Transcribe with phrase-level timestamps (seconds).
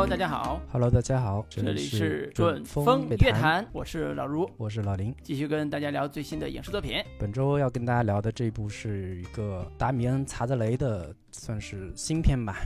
[0.00, 0.58] Hello，大家好。
[0.72, 5.14] Hello，大家好，这里是是准风乐乐坛，我是老卢，我是老林。
[5.22, 7.04] 继续跟大家聊最新的影视作品。
[7.18, 12.62] 本周要跟大家聊的这部是一个达米恩·查德雷的，算是新片吧。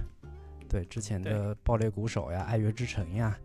[0.68, 3.36] 对，之前的《爆裂鼓手》呀，《爱乐之城》呀，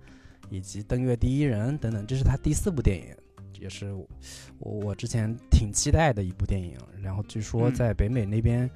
[0.52, 3.16] 以及《登月第一人》等等，这是他第四部电影，
[3.60, 3.92] 也是
[4.60, 6.78] 我我之前挺期待的一部电影。
[7.02, 8.70] 然后据说嗯在北美那边。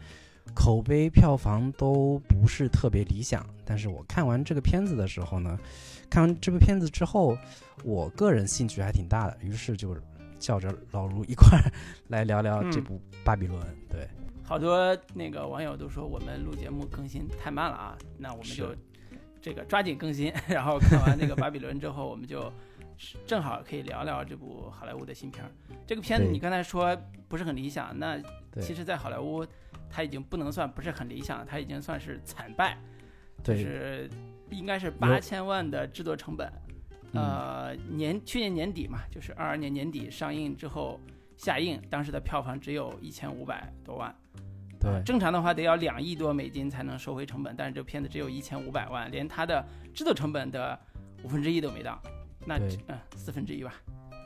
[0.54, 5.58] 口碑票房都不是特别理想，但是我看完这个片子的时候呢，
[6.10, 7.38] 看完这部片子之后，
[7.84, 9.96] 我个人兴趣还挺大的，于是就
[10.38, 11.72] 叫着老卢一块儿
[12.10, 14.08] 来聊聊这部《巴比伦》对，
[14.44, 18.76] 好多那个网友都说我们录节目更新太慢了啊，那我们就
[19.42, 20.32] 这个抓紧更新。
[20.48, 22.52] 然后看完那个《巴比伦》之后，我们就
[23.26, 25.52] 正好可以聊聊这部好莱坞的新片儿。
[25.88, 26.96] 这个片子你刚才说
[27.28, 28.22] 不是很理想，那
[28.62, 29.46] 其实，在好莱坞
[29.94, 32.76] 它已经不能算不是很理想，它已经算是惨败，
[33.44, 34.10] 就是
[34.50, 36.52] 应该是八千万的制作成本。
[37.12, 41.00] 嗯呃，年去年年底嘛，就是二二年年底上映之后
[41.38, 44.10] 下映，当时的票房只有一千五百多万。
[44.82, 50.78] 呃对正常的话得要两亿多美金才能收回成本，但是这片子只有一千五百万，连它的制作成本的
[51.24, 52.02] 五分之一都没到，
[52.46, 53.74] 那对嗯四分之一吧。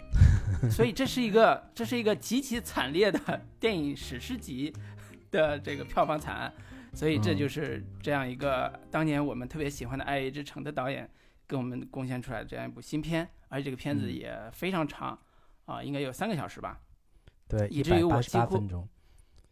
[0.71, 3.19] 所以这是一个这是一个极其惨烈的
[3.59, 4.73] 电影史诗级
[5.31, 6.53] 的这个票房惨案，
[6.93, 11.09] 所以这嗯就是这样一个当年我们特别喜欢的《爱乐之城》的导演
[11.47, 15.17] 给我们贡献出来的这样一部新片，而且这个片子嗯也非常长
[15.65, 16.79] 啊，应该有三个小时吧。
[17.47, 18.21] 对，以至于我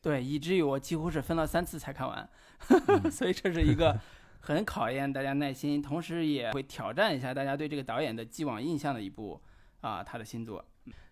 [0.01, 2.29] 对，以至于我几乎是分了三次才看完，
[2.87, 3.99] 嗯 所以这是一个
[4.39, 9.41] 很考验大家耐心，同时也会挑战一下大家对这个导演的既往印象的一部
[9.81, 10.63] 啊他的新作。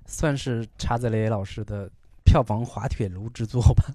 [0.06, 1.90] 算是查泽雷老师的
[2.26, 3.86] 票房滑铁卢之作吧。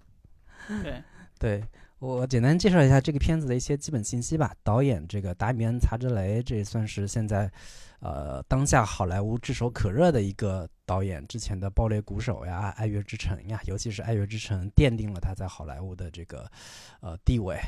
[0.83, 1.03] 对，
[1.39, 1.65] 对
[1.99, 4.55] 我简单介绍一下这个片子的一些基本信息吧。
[4.63, 7.51] 导演这个达米恩·查泽雷，这也算是现在
[8.01, 11.27] 呃当下好莱坞炙手可热的一个导演。
[11.27, 16.51] 之前的《爆裂鼓手》呀，《爱乐之城》呀，尤其是《爱乐之城》奠定了他在好莱坞的这个
[17.01, 17.59] 呃地位。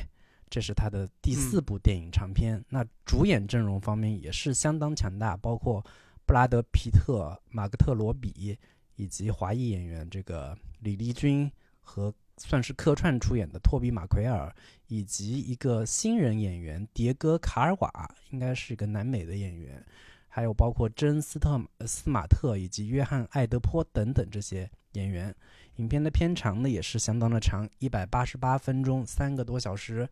[0.49, 2.61] 这是他的第四部电影长片。
[2.67, 5.81] 那主演阵容方面也是相当强大，包括
[6.25, 8.57] 布拉德·皮特、马格特·罗比
[8.97, 12.13] 以及华裔演员这个李立军和
[12.47, 14.53] 算是客串出演的托比·马奎尔，
[14.87, 19.83] 以及一个新人演员迭戈·卡尔瓦，应该是一个南美的演员，
[20.27, 25.33] 还有包括珍斯特斯马特以及约翰·艾德坡等等这些演员。
[25.77, 30.07] 影片的片长呢也是相当的长，一百八十八分钟，三个多小时。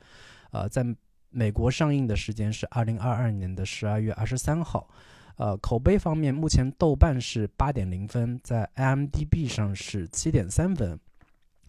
[0.51, 0.85] 呃，在
[1.29, 4.89] 美国上映的时间是二零二二年的十二月二十三号。
[5.35, 10.99] 呃，口碑方面，目前豆瓣是八点零分，在 IMDB 上是七点三分。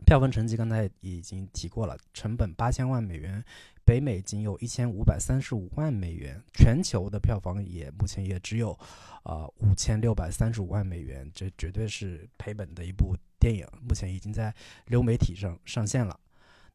[0.04, 3.44] 票房成绩刚才已经提过了，成本八千万美元，
[3.84, 8.76] 北美仅有一千五百三十五万美元，全球的票房也目前也只有，
[9.24, 14.54] 呃五千六百三十五万美元，这绝对是赔本的一部电影，目前已经在
[14.86, 16.18] 流媒体上上线了。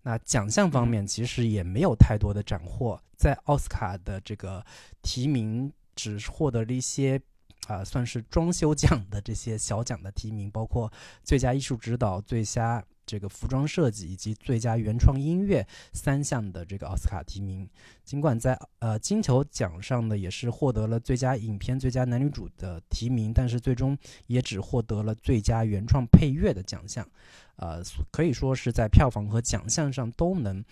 [0.01, 4.65] 那奖项方面其实也没有太多的斩获，在奥斯卡的这个
[5.01, 7.21] 提名只获得了一些。
[7.67, 10.91] 啊、算是装修奖的这些小奖的提名，包括
[11.23, 17.69] 最佳艺术指导、最佳这个服装设计以及最佳原创音乐三项的这个奥斯卡提名。
[18.03, 27.07] 尽管在呃金球奖上呢，也是获得了最佳影片、最佳男女主的提名，但是最终也只获得了最佳原创配乐的奖项。
[27.57, 30.63] 呃，可以说是在票房和奖项上都能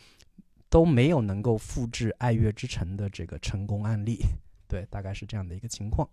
[0.69, 4.19] 都没有能够复制《爱乐之城》的这个成功案例。
[4.67, 6.07] 对，大概是这样的一个情况。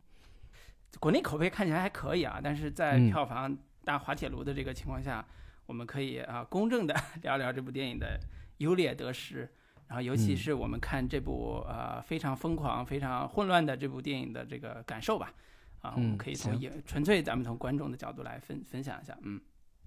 [0.98, 5.24] 国内口碑看起来还可以啊，但是在嗯票房大滑铁卢的这个情况下，
[5.70, 8.18] 我们可以啊公正的 聊聊这部电影的
[8.56, 9.48] 优劣得失。
[9.86, 15.32] 然后，尤其嗯是我们看这部呃非常疯狂、非常混乱的这部电影的这个感受吧。
[15.80, 19.16] 啊，我们嗯可以从也纯粹咱们从观众的角度来分分享一下。
[19.22, 19.40] 嗯，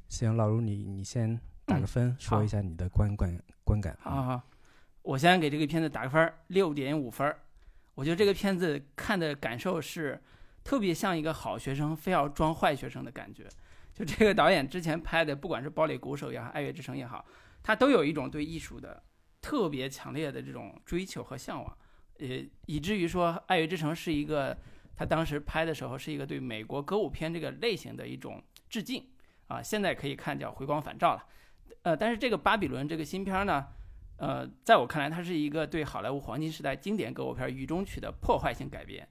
[0.07, 3.97] 行，老卢你你先打个分，说一下你的观感观感。
[3.99, 4.41] 好好好，
[5.01, 7.39] 我先给这个片子打个分儿，六点五分儿。
[7.95, 10.17] 我觉得这个片子看的感受是
[10.63, 13.47] 特别像一个好学生非要装坏学生的感觉。
[13.93, 17.23] 就这个导演之前拍的，不管是《堡垒鼓手》也好，《爱乐之城》也好，
[17.61, 19.03] 他都有一种对艺术的
[19.39, 21.77] 特别强烈的这种追求和向往，
[22.19, 22.27] 呃，
[22.65, 24.57] 以至于说《爱乐之城》是一个
[24.95, 29.05] 他当时拍的时候是一个对美国歌舞片这个类型的一种致敬
[29.47, 31.23] 啊，现在可以看叫回光返照了。
[31.83, 33.67] 呃，但是这个《巴比伦》这个新片呢，
[34.17, 39.07] 呃，在我看来，它是一个对好莱坞黄金时代经典歌舞片《雨中曲》的破坏性改编。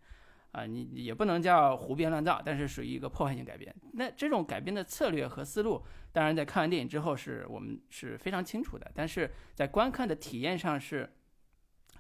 [0.53, 3.75] 啊，你也不能叫胡编乱造，但是属于一个破坏性改编。
[3.95, 5.83] 那这种改编的策略和思路，
[6.13, 11.11] 当然在看完电影之后是我们是非常清楚的，但是在观看的体验上是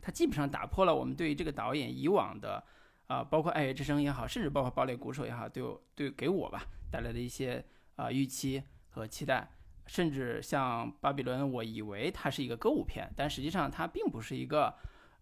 [0.00, 2.62] 它基本上打破了我们对于这个导演以往的
[3.06, 5.64] 啊，包括《爱乐之声》也好，甚至包括《爆裂鼓手》也好，对
[5.94, 7.64] 对给我吧带来的一些
[7.96, 9.48] 啊预期和期待。
[9.86, 14.72] 甚至像《巴比伦》，我以为它是一个歌舞片，但实际上它并不是一个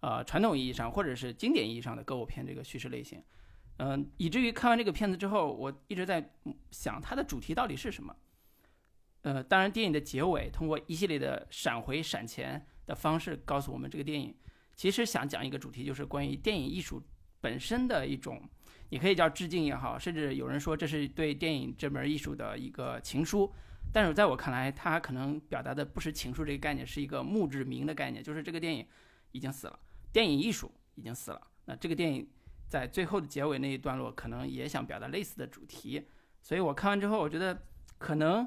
[0.01, 3.23] 呃传统意义上或者是经典意义上的歌舞片这个叙事类型。
[3.79, 6.33] 嗯，以至于看完这个片子之后，我一直在
[6.71, 8.15] 想它的主题到底是什么。
[9.23, 14.35] 呃，当然，电影的结尾通过一系列的闪回、闪前的方式告诉我们，这个电影
[14.75, 17.03] 其实想讲一个主题，就是关于电影艺术
[17.41, 18.43] 本身的一种，
[18.89, 23.53] 你可以叫致敬也好，甚至有人说这是对电影这门艺术的一个情书。
[23.93, 28.87] 但是在我看来，它可能表达的不是情书这个概念，是一个墓志铭的概念，就是这个电影
[29.33, 29.79] 已经死了，
[30.13, 31.41] 电影艺术已经死了。
[31.65, 32.29] 那这个电影。
[32.71, 36.07] 在最后的结尾那一段落，可能也想表达类似的主题，
[36.41, 37.67] 所以我看完之后，我觉得
[37.99, 38.47] 可能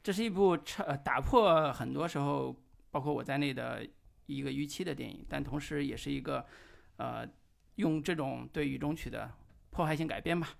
[0.00, 2.54] 这是一部超打破很多时候
[2.92, 3.84] 包括我在内的
[4.26, 6.46] 一个预期的电影，但同时也是一个
[6.98, 7.28] 呃
[7.74, 9.28] 用这种对雨中曲的
[9.70, 10.50] 破坏性改编吧，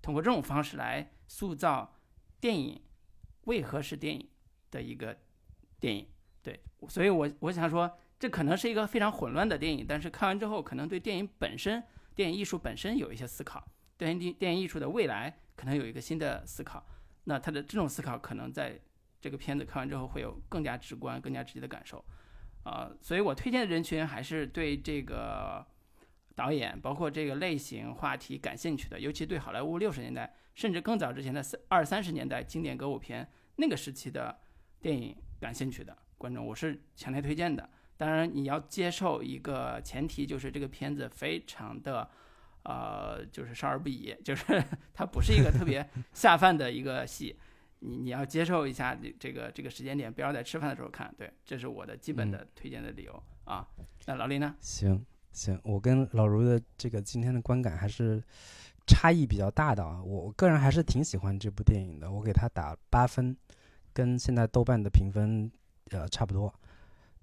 [0.00, 1.96] 通过这种方式来塑造
[2.38, 2.80] 电影
[3.46, 4.24] 为何是电影
[4.70, 5.18] 的一个
[5.80, 6.06] 电影。
[6.44, 11.82] 对，所以我我想说，这可能是一个非常混乱的电影，但是看完之后，可能对电影本身。
[12.14, 13.62] 电影艺术本身有一些思考，
[13.98, 16.82] 电影电影艺术的未来可能有一个新的思考。
[17.24, 18.80] 那他的这种思考可能在
[19.20, 22.02] 这个片子看完之后会有更加直观、更加直接的感受。
[22.62, 25.62] 啊，所以我推荐的人群还是对这个
[26.34, 34.34] 导演，包括这个类型话题感兴趣的，尤其对好莱坞六十年代甚至更早之前的三二三十年代经典歌舞片那个时期的
[34.80, 37.68] 电影感兴趣的观众，我是强烈推荐的。
[37.96, 42.06] 当然，你要接受一个前提，就是这个片子非常的，
[42.62, 44.62] 呃，就是少儿不宜，就是
[44.92, 47.34] 它不是一个特别 下饭的一个戏，
[47.78, 51.14] 你你要接受一下这这个这个时间点，不要在吃饭的时候看。
[51.16, 53.66] 对，这是我的基本的推荐的理由啊。
[54.04, 54.54] 那老林呢？
[54.60, 55.02] 行
[55.32, 58.22] 行，我跟老卢的这个今天的观感还是
[58.86, 60.02] 差异比较大的啊。
[60.02, 63.34] 我个人还是挺喜欢这部电影的，我给他打八分，
[63.94, 65.50] 跟现在豆瓣的评分
[65.92, 66.52] 呃差不多。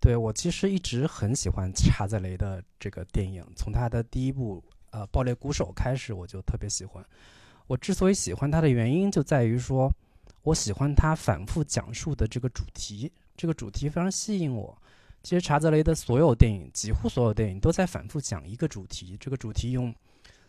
[0.04, 7.02] 对我其实一直很喜欢查泽雷的这个电影，从他的第一部呃《爆裂鼓手》开始，我就特别喜欢。
[7.68, 9.90] 我之所以喜欢他的原因，就在于说
[10.42, 14.78] 我喜欢他反复讲述的这个主题，这个主题非常吸引我。
[15.24, 19.96] 其实查泽雷的所有电影，几乎所有电影都在反复讲一个主题，这个主题用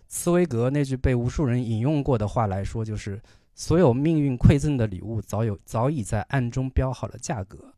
[0.08, 3.22] 茨威格那句被无数人引用过的话来说，就是
[3.54, 7.72] 所有命运馈赠的礼物早有早已在暗中标好了价格。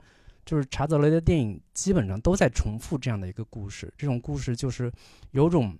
[0.47, 4.91] 就是查泽雷的电影基本上都在重复这样的一个故事，这种故事就是
[5.33, 5.77] 有种，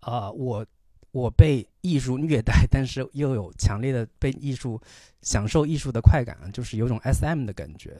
[0.00, 0.64] 啊，我
[1.12, 4.78] 我被艺术虐待，但是又有强烈的被艺术
[5.22, 7.98] 享受艺术的快感，就是有种 S.M 的感觉。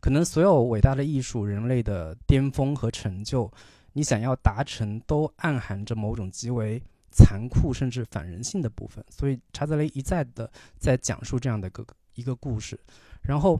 [0.00, 3.50] 可能所有伟大的艺术、人类的巅峰和成就，
[3.94, 9.02] 你想要达成，都暗含着某种极为残酷甚至反人性的部分。
[9.08, 11.86] 所以查泽雷一再的在讲述这样的一个
[12.16, 12.78] 一个故事，
[13.22, 13.58] 然后。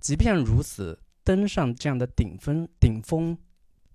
[0.00, 3.36] 即便如此，登上这样的顶峰顶峰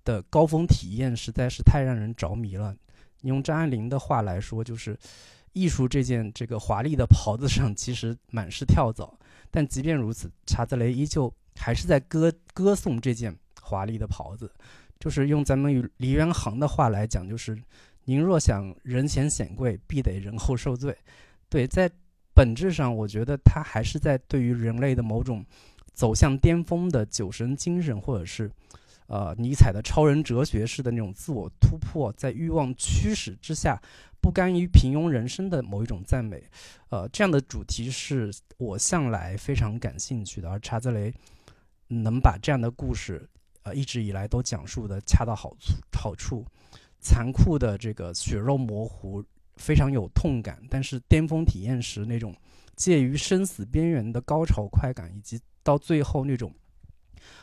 [0.04, 2.76] 的高峰体验实在是太让人着迷了。
[3.20, 4.98] 你用张爱玲的话来说，就是
[5.52, 9.16] 艺术这件这个华丽的袍子上其实满是跳蚤。
[9.50, 14.52] 但即便如此，查德雷依旧还是在歌歌颂这件华丽的袍子。
[14.98, 17.56] 就是用咱们与梨园行的话来讲，就是
[18.04, 20.94] 您若想人前显贵，必得人后受罪。
[21.48, 21.90] 对，在
[22.34, 25.44] 本质上，我觉得他还是在对于人类的某种。
[25.92, 28.50] 走向巅峰的酒神精神，或者是，
[29.06, 33.80] 呃，尼采的超人哲学式的那种自我突破，在欲望驱使之下，
[34.20, 36.42] 不甘于平庸人生的某一种赞美，
[36.88, 40.48] 呃，这样的主题是我向来非常感兴趣的。
[40.48, 41.12] 而查泽雷
[41.88, 43.28] 能把这样的故事，
[43.62, 46.44] 呃，一直以来都讲述的恰到好处，好处，
[47.00, 49.22] 残酷的这个血肉模糊，
[49.56, 52.34] 非常有痛感，但是巅峰体验时那种
[52.76, 55.38] 介于生死边缘的高潮快感，以及。
[55.62, 56.52] 到最后那种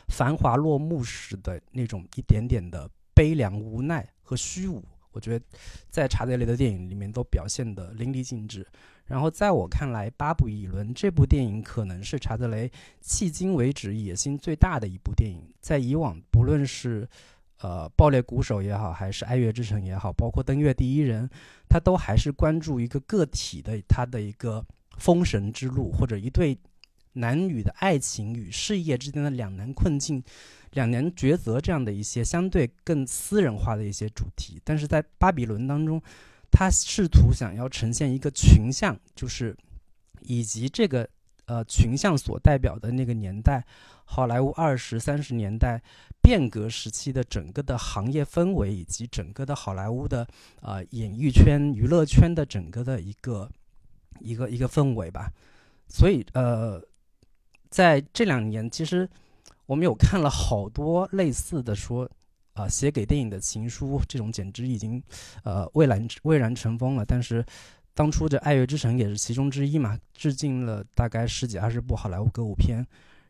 [0.08, 5.44] 繁华落幕时的那种一点点的悲凉、无奈和虚无，我觉得
[5.88, 8.66] 在查德雷的电影里面都表现得淋漓尽致。
[9.06, 12.70] 然后在我看来，《巴布伊伦》这部电影可能是查德雷
[13.02, 15.42] 迄今为止野心最大的一部电影。
[15.60, 17.08] 在以往，不论是
[17.60, 21.28] 呃《爆裂鼓手》也好，还是《爱乐之城》也好，包括《登月第一人》，
[21.68, 24.64] 他都还是关注一个个体的他的一个
[24.98, 26.56] 封神之路，或者一对。
[27.20, 30.22] 男女的爱情与事业之间的两难困境、
[30.72, 36.00] 两难抉择，这样的一些相对更私人化的一些主题，但是在《巴比伦》当中，
[36.50, 39.56] 他试图想要呈现一个群像，就是
[40.22, 41.08] 以及这个
[41.44, 43.64] 呃群像所代表的那个年代，
[44.04, 45.80] 好莱坞二十三十年代
[46.22, 50.26] 变革时期的整个的行业氛围，以及整个的好莱坞的
[50.62, 53.50] 呃演艺圈、娱乐圈的整个的一个
[54.20, 55.30] 一个一个氛围吧。
[55.88, 56.80] 所以呃，
[57.70, 59.08] 在这两年，其实
[59.64, 62.10] 我们有看了好多类似的说。
[62.54, 65.00] 啊，写给电影的情书，这种简直已经，
[65.44, 67.04] 呃，蔚然蔚然成风了。
[67.06, 67.42] 但是，
[67.94, 72.84] 当初这《爱乐之城》也是其中之一嘛，致敬了大概十几二十部好莱坞歌舞片。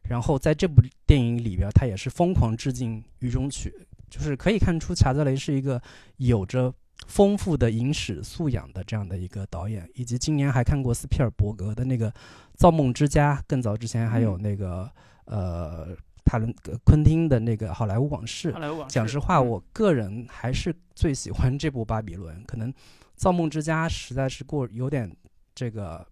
[0.08, 3.68] 然后在这部电影里边，他也是疯狂致敬《雨中曲》，
[4.08, 5.80] 就是可以看出查泽雷是一个
[6.16, 6.72] 有着
[7.10, 9.86] 丰富的影史素养的这样的一个导演。
[9.94, 12.10] 以及今年还看过斯皮尔伯格的那个
[12.54, 14.90] 《造梦之家》，更早之前还有那个
[15.26, 15.94] 呃。
[16.22, 18.52] 塔伦昆汀的那个《好莱坞往事》，
[18.86, 22.40] 讲实话，我个人还是最喜欢这部《巴比伦》。
[22.46, 22.72] 可能
[23.16, 25.10] 《造梦之家》实在是过有点
[25.56, 26.06] 这个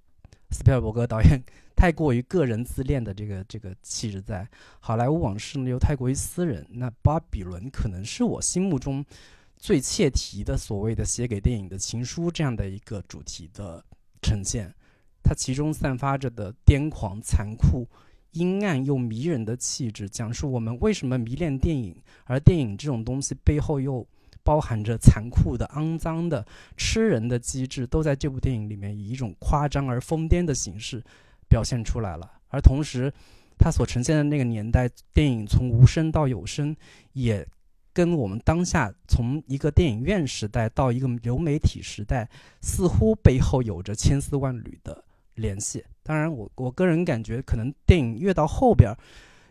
[0.51, 1.41] 斯皮尔伯格导演
[1.77, 4.43] 太过于个人自恋的这个这个气质在，
[4.81, 6.67] 《好莱坞往事》呢又太过于私人。
[6.69, 9.05] 那《巴比伦》可能是我心目中
[9.59, 13.85] 最切题的所谓的写给电影的情书这样的一个主题的
[14.23, 14.73] 呈现，
[15.23, 17.87] 它其中散发着的癫狂、残酷。
[18.33, 24.07] 阴暗又迷人的气质，讲述我们为什么迷恋电影，而电影这种东西背后又
[24.45, 26.47] 包含着残酷的、肮脏的、
[26.77, 31.03] 吃人的机制，都在这部电影里面以一种夸张而疯癫的形式
[31.49, 32.31] 表现出来了。
[32.49, 33.13] 而同时，
[33.59, 36.77] 它所呈现的那个年代，电影从无声到有声，
[37.15, 37.45] 也
[37.99, 45.05] 跟我们当下从一个电影院时代到一个流媒体时代，似乎背后有着千丝万缕的。
[45.35, 48.95] 联系，当然，我我个人感觉，可能电影越到后边，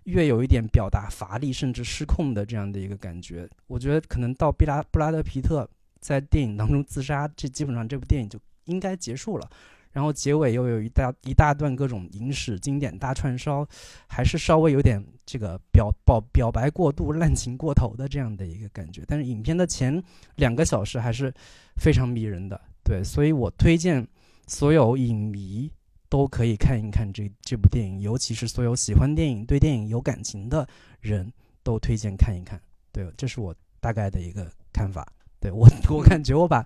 [0.05, 3.49] 越有一点表达乏力，甚至失控的这样的一个感觉。
[3.67, 9.49] 我觉得可能到布拉布拉德皮特在电影当中自杀，这基本上这部电影就应该结束了。
[9.97, 13.67] 然后结尾又有一大一大段各种影史经典大串烧，
[14.07, 19.01] 还是稍微有点这个表表表白过度、滥情过头的这样的一个感觉。
[19.07, 19.99] 但是影片的前
[20.35, 21.33] 两个小时还是
[21.77, 24.07] 非常迷人的，对，所以我推荐
[24.45, 25.71] 所有影迷。
[26.09, 30.65] 都可以看一看这这部电影，尤其是所有喜欢电影、对电影有感情的
[31.01, 31.29] 人
[31.63, 32.57] 都推荐看一看。
[32.93, 35.05] 对，这是我大概的一个看法。
[35.41, 36.65] 对我， 我感觉我把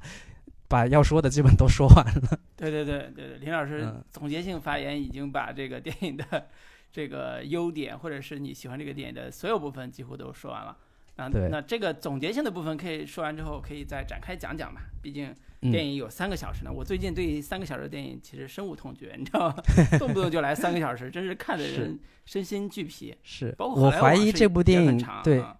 [0.72, 2.40] 把要说的基本都说完了。
[2.56, 6.48] 对对对对对，林老师总结性发言已经把这个电影的
[6.92, 10.78] 这个优点，或者是你喜欢这个电影的所有部分几乎都说完了。
[11.18, 14.82] 啊，那这个总结性的部分可以说完之后，可以再展开讲讲吧？
[15.01, 15.36] 毕竟。
[15.72, 19.56] 电影有三个小时呢，我最近对三个小时的电影其实深恶痛绝，你知道吗？
[20.00, 23.16] 动不动就来三个小时，真是看的人身心俱疲。
[23.22, 25.56] 是，包括我怀疑这部电影对啊、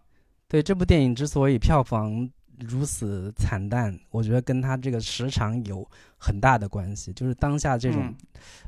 [0.48, 2.28] 对这部电影之所以票房
[2.68, 5.88] 如此惨淡，我觉得跟它这个时长有
[6.18, 7.12] 很大的关系。
[7.14, 8.14] 就是当下这种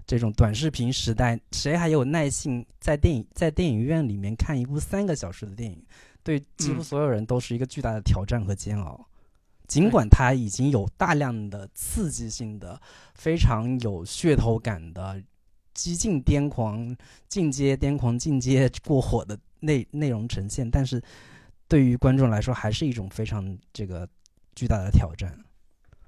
[0.05, 5.81] 这种短视频时代，谁还有耐性在电影在电影院里面看一部三个小时的电影？
[6.23, 9.07] 对几乎所有人都是一个巨大的挑战和煎熬。
[9.67, 12.79] 尽管它已经有大量的刺激性的、
[13.15, 15.21] 非常有噱头感的、
[15.73, 16.95] 激进癫狂、
[17.27, 21.01] 进阶癫狂、进阶过火的内内容呈现，但是
[21.67, 24.08] 对于观众来说，还是一种非常这个
[24.55, 25.38] 巨大的挑战。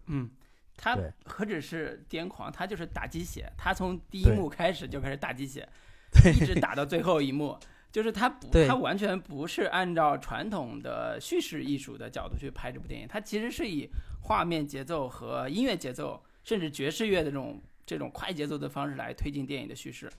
[0.07, 0.29] 嗯，
[0.77, 5.67] 他何止是癫狂，他就是打鸡血，他从第一幕开始就开始打鸡血，
[6.39, 7.57] 一直打到最后一幕。
[7.91, 13.89] 就是他不，他完全不是按照传统的叙事艺术的角度去拍这部电影，他其实是以
[14.23, 20.11] 画面节奏和音乐节奏，甚至爵士乐的这种这种快节奏的方式来推进电影的叙事。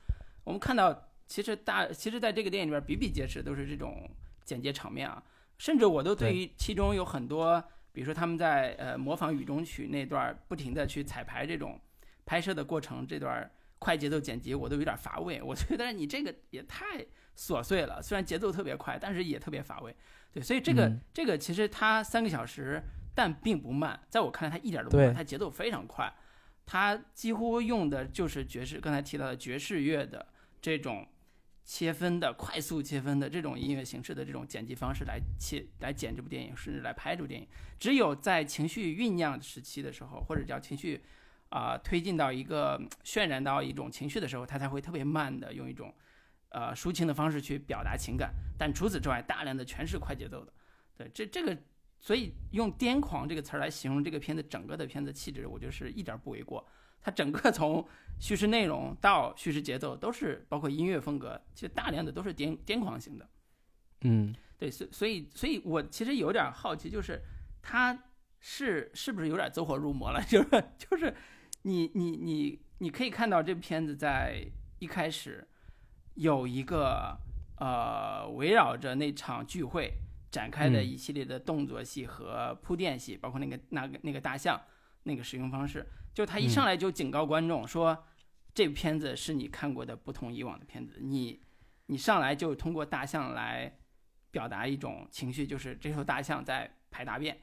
[0.43, 4.09] 我们看到，其实大，其实在这个电影里边比比皆是，都是这种
[4.46, 5.22] 简洁场面啊。
[5.58, 7.62] 甚至我都对于其中有很多，
[7.92, 11.78] 比如说他们在呃模仿《雨中曲》那段不停的去彩排这种
[12.24, 15.42] 拍摄的过程，这段快节奏剪辑，我都有点乏味。
[15.42, 17.04] 我觉得你这个也太。
[17.38, 19.94] 琐碎了，虽然节奏特别快，但是也特别乏味。
[20.32, 22.82] 对，所以这个这个其实它三个小时，
[23.14, 26.10] 但并不慢，在我看来它一点都不慢，它节奏非常快。
[26.64, 30.26] 它几乎用的就是爵士，刚才提到的爵士乐的
[30.62, 31.06] 这种
[31.66, 37.46] 切分的快速切分的这种音乐形式的这种剪辑方式来切来剪这部电影，甚至来拍这部电影。
[37.78, 41.02] 只有在情绪酝酿时期的时候，或者叫情绪
[41.50, 45.92] 啊推进到一个渲染到一种情绪的时候，它才会特别慢的用一种。
[46.50, 50.52] 呃，抒情的方式去表达情感，但除此之外，大量的全是快节奏的。
[50.96, 51.54] 对，这这个，
[52.00, 56.66] 所以用“癫狂”这个词儿来形容这个片子整个的片子气质，我觉得是一点不为过。
[57.06, 57.86] 它整个从
[58.18, 63.28] 叙事内容到叙事节奏，都是包括音乐风格，其实大量的都是癫癫狂型的。
[64.00, 67.22] 嗯，对，所所以所以，我其实有点好奇，就是
[67.62, 67.96] 他
[68.40, 70.20] 是是不是有点走火入魔了？
[70.26, 71.14] 就是就是
[71.62, 74.44] 你你你你可以看到这片子在
[74.80, 75.46] 一开始。
[76.14, 77.14] 有一个
[77.58, 79.92] 呃，围绕着那场聚会
[80.30, 84.58] 展开的嗯一系列的动作戏和铺垫戏，包括那个那个那个大象
[85.02, 85.84] 那个使用方式，
[86.16, 88.06] 就他一嗯上来就警告观众说，
[88.54, 91.42] 这部片子是你看过的不同以往的片子，你
[91.88, 93.78] 你上来就通过大象来
[94.30, 97.38] 表达一种情绪，就是这头大象在排大便，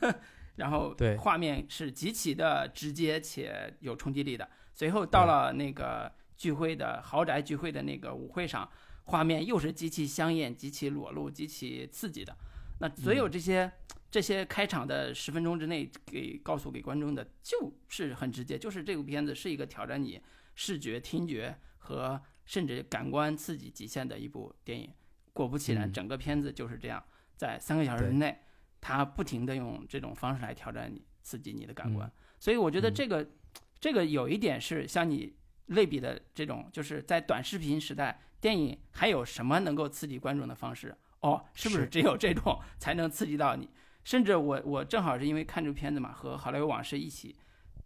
[0.56, 4.46] 然后对画面是极其的直接且有冲击力的。
[4.74, 8.70] 随后到了那个聚会的豪宅聚会的那个舞会上，
[9.04, 12.36] 画面又是极其香艳、极其裸露、极其刺激的。
[12.80, 13.72] 那所有这些、
[14.10, 20.20] 这些开场的十分钟之内给告诉给观众的，就是很直接，就是这部片子是一个挑战你
[20.54, 24.92] 视觉、听觉和甚至感官刺激极限的一部电影。
[25.32, 27.02] 果不其然，嗯整个片子就是这样，
[27.36, 28.36] 在三个小时之内，
[28.80, 32.08] 他不停的用这种方式来挑战你、刺激你的感官。
[32.08, 33.30] 嗯所以我觉得嗯这个、
[33.78, 35.36] 这个有一点是像你
[35.66, 40.96] 类比的这种，就是在短视频时代，电影还有什么能够刺激观众的方式？
[41.20, 43.68] 哦，是不是是只有这种才能刺激到你？
[44.04, 47.36] 甚至我我正好是因为看这个片子嘛，和《好莱坞往事》一起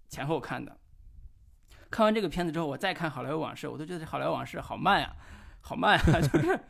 [0.09, 0.78] 前后看的。
[1.90, 5.14] 看完这个片子之后，我再看《好莱坞往事》，我都觉得《好莱坞往事》好慢呀，
[5.61, 6.61] 好慢啊， 就是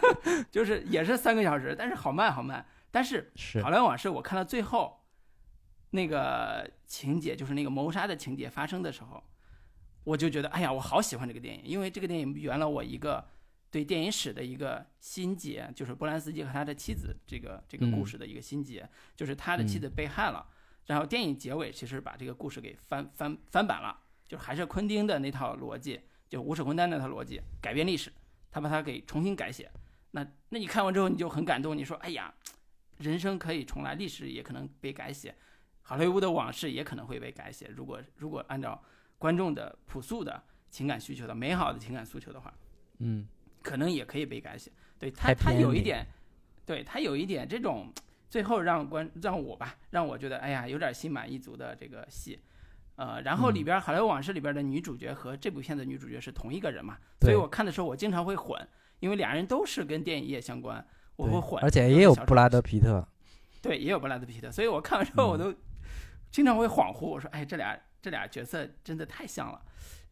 [0.52, 2.64] 就是也是三个小时，但是好慢好慢。
[2.90, 5.00] 但是是《好莱坞往事》我看到最后，
[5.90, 9.22] 那个情节就是那个谋杀的情节发生的时候，
[10.04, 13.26] 我就觉得，哎呀，我好喜欢这个电影，因为这个电影圆了我一个
[13.74, 20.46] 对电影史的一个心结，就是波兰斯基和他的妻子这个这个故嗯事的一个心结，就是他的妻子被害了，
[20.86, 28.12] 然后电影结尾其实把这个故事给翻翻翻版了，就还是昆汀的那套逻辑，就无耻混蛋那套逻辑，改变历史，
[28.48, 29.68] 他把它给重新改写。
[30.12, 32.32] 那那你看完之后你就很感动，你说，哎呀，
[32.98, 35.34] 人生可以重来，历史也可能被改写，
[35.82, 37.66] 好莱坞的往事也可能会被改写。
[37.74, 38.80] 如果如果按照
[39.18, 40.40] 观众的朴素的
[40.70, 42.54] 情感需求的美好的情感诉求的话，
[42.98, 43.26] 嗯
[43.64, 44.70] 可能也可以被改写。
[44.96, 46.06] 对他，他有一点，
[46.64, 47.92] 对他有一点这种
[48.30, 52.38] 最后让观让我吧，让我觉得哎呀有点心满意足的这个戏。
[52.96, 58.56] 呃，然后里嗯边《好莱坞往事》里边的女主角和这部片子女主角是同一个人嘛，所以我看的时候我经常会混，
[59.00, 60.86] 因为俩人都是跟电影业相关，
[61.16, 61.60] 我会混。
[61.60, 63.04] 而且也有布拉德皮特，
[63.60, 65.58] 对，也有布拉德皮特，所以我看完之后我嗯都
[66.30, 69.60] 经常会恍惚，我说，哎，这俩这俩角色真的太像了，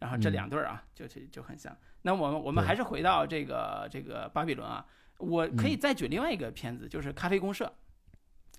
[0.01, 1.73] 然后这嗯两对儿啊，就就就很像。
[2.03, 4.85] 那我们我们还是回到这个这个巴比伦啊，
[5.19, 5.81] 我可以嗯。
[5.81, 7.65] 再举另外一个片子，就是《咖啡公社》，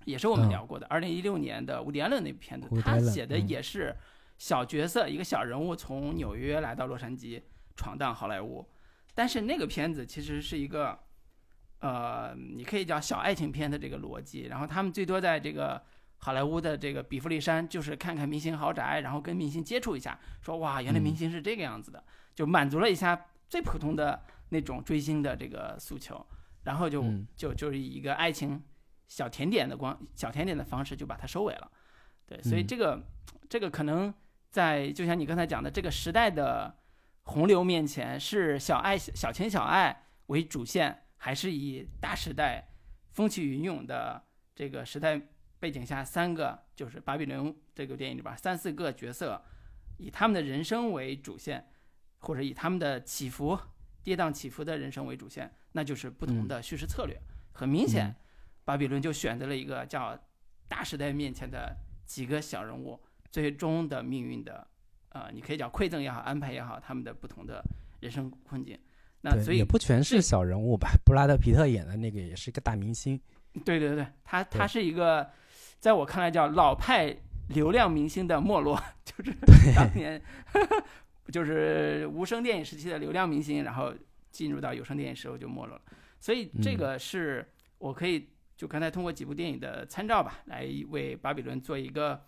[0.06, 0.50] 也是我们嗯。
[0.50, 3.48] 聊过的，二零一六年的伍迪·艾伦那部片子他写的嗯。
[3.48, 3.96] 也是
[4.38, 7.42] 小角色，一个小人物从纽约来到洛杉矶
[7.76, 8.68] 闯荡好莱坞，
[9.14, 11.00] 但是那个片子其实是一个。
[11.80, 15.84] 呃，你可以叫小爱情片的这个逻辑，然后他们最多在这个
[16.20, 22.02] 好莱坞的这个比弗利山，就是看看明星豪宅，然后跟明星接触一下，说哇，原来明嗯星是这个样子的，
[22.34, 26.26] 就满足了一下最普通的那种追星的这个诉求，
[26.64, 28.60] 然后就、嗯就就是以一个爱情
[29.08, 31.72] 小甜点的光小甜点的方式就把它收尾了。
[32.26, 33.04] 对，所以嗯这个、
[33.48, 34.12] 这个可能
[34.50, 36.76] 在就像你刚才讲的这个时代的
[37.26, 42.70] 洪流面前，是小爱小情小爱为主线，还是以大时代
[43.12, 44.24] 风起云涌的
[44.56, 45.22] 这个时代
[45.60, 49.40] 背景下，三个就是巴比伦这个电影里边三四个角色，
[50.00, 51.70] 以他们的人生为主线，
[52.24, 53.58] 或者以他们的起伏
[54.04, 57.16] 跌宕起伏的人生为主线，那就是不同的叙事策略。
[57.52, 58.16] 很明显，嗯
[58.66, 60.18] 巴比伦就选择了一个叫
[60.70, 62.98] 大时代面前的几个小人物
[63.30, 64.66] 最终的命运的，
[65.10, 67.62] 呃，你可以叫馈赠也好，安排也好，他们的不同的
[68.00, 68.80] 人生困境。
[69.22, 70.92] 那，所以也不全是小人物吧。
[71.06, 73.20] 布拉德皮特演的那个也是一个大明星，
[73.66, 75.30] 对对对，他他是一个，
[75.80, 77.14] 在我看来叫老派
[77.50, 79.34] 流量明星的没落， 就是
[79.76, 80.22] 当年
[81.32, 83.94] 就是无声电影时期的流量明星，然后
[84.32, 85.82] 进入到有声电影时候就没落了。
[86.20, 92.26] 所以这嗯个是我可以就刚才通过几部电影的参照吧，来为巴比伦做一个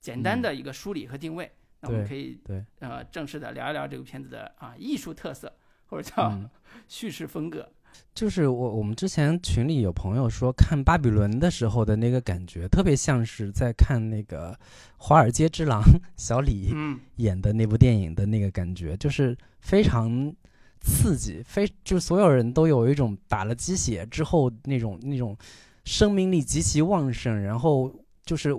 [0.00, 1.50] 简单的一个梳理和定位。
[1.80, 5.52] 那我们可以对呃正式的聊一聊这个片子的啊艺术特色，
[5.86, 6.50] 或者叫嗯
[6.88, 7.70] 叙事风格。
[8.14, 14.52] 就是我我们之前群里有朋友说看巴比伦的时候的那个感觉，特别像是在看那个
[14.96, 15.80] 《华尔街之狼》
[16.16, 20.34] 小李嗯，演的那部电影的那个感觉，就是非常
[20.80, 25.36] 刺激，非就所有人都有一种打了鸡血之后那种那种
[25.84, 27.92] 生命力极其旺盛，然后
[28.24, 28.54] 就是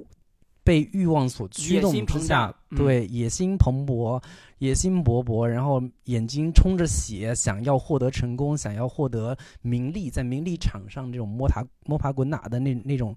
[0.69, 4.21] 被欲望所驱动之下对野心蓬勃、
[4.59, 13.15] 野心勃勃，然后眼睛充着血，想要获得成功，想要获得名利，在名利场上这种摸爬摸爬滚打的那那种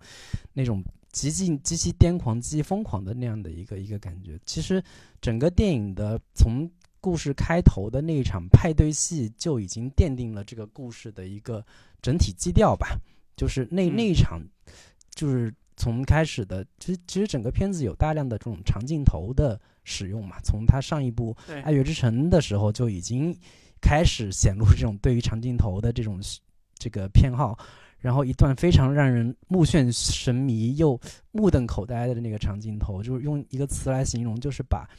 [0.55, 4.41] 那种极尽极其癫狂、极其疯狂的那样的一个一个感觉。
[4.47, 4.83] 其实
[5.21, 6.67] 整个电影的从
[7.03, 11.63] 故事开头的那一场派对戏就已经奠定了这个故事的一个
[12.01, 12.99] 整体基调吧。
[13.37, 14.41] 就是那那一场，
[15.15, 20.37] 就是从开始的，其实其实整个片子有大量的这种长镜头的使用嘛。
[20.45, 23.37] 从他上一部《爱乐之城》的时候就已经
[23.81, 26.21] 开始显露这种对于长镜头的这种
[26.79, 27.59] 这个偏好。
[27.99, 34.91] 然后一段非常让人目眩神迷又目瞪口呆的那个长镜头，就是用一个词来形容，就是把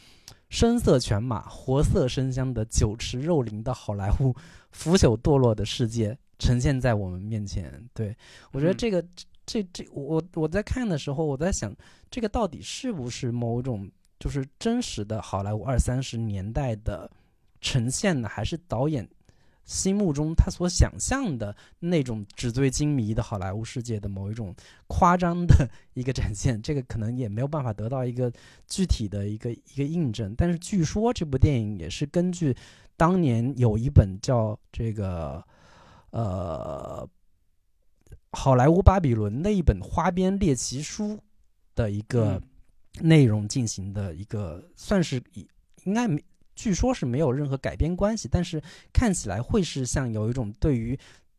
[0.49, 4.33] 声色犬马、活色生香的酒池肉林的好莱坞
[4.71, 7.73] 腐朽堕落的世界呈现在我们面前。
[7.93, 8.15] 对
[8.53, 9.03] 我觉得这个
[9.45, 11.73] 这这我我在看的时候，我在想，
[12.09, 17.09] 这个到底是不是某种就是真实的好莱坞二三十年代的
[17.61, 18.29] 呈现呢？
[18.29, 19.07] 还是导演？
[19.65, 24.53] 心目中他所想象的那种纸醉金迷的好莱坞世界的某一种
[24.87, 28.29] 夸张的一个展现，这个可能也没有办法得到一个
[28.67, 30.35] 具体的一个一个印证。
[30.37, 32.53] 但是据说这部电影也是根据
[32.97, 35.41] 当年有一本叫这个
[36.09, 37.07] 呃
[38.33, 41.17] 《好莱坞巴比伦》的一本花边猎奇书
[41.75, 42.41] 的一个
[42.99, 45.21] 内容进行的一个，算是
[45.85, 46.23] 应该没。
[46.55, 48.61] 据说是没有任何改编关系，但是
[48.93, 50.95] 看起来会是像有一种对于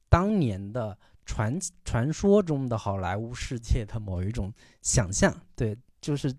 [0.09, 4.52] 当年的传传说中的好莱坞世界的某一种
[4.83, 5.33] 想象。
[5.54, 6.35] 对，就是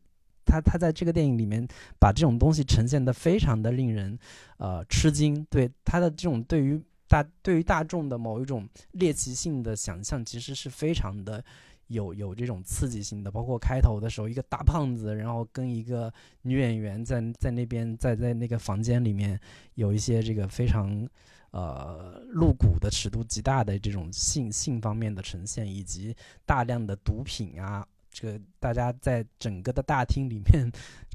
[0.46, 1.66] 他他在这个电影里面
[1.98, 4.20] 把这种东西呈现的非常的令人
[4.58, 5.46] 呃吃惊。
[5.50, 11.44] 对他的这种对于大对于大众的某一种猎奇性的想象，其实是非常的。
[11.90, 19.40] 有有这种刺激性的，包括开头的时候，一个大胖子，然后跟一个女演员在在那边在在那个房间里面
[19.76, 21.08] 有一些这个非常
[21.52, 30.68] 呃露骨的尺度极大的这种性性方面的呈现，以及大量的毒品啊，这个大家在整个的大厅里面，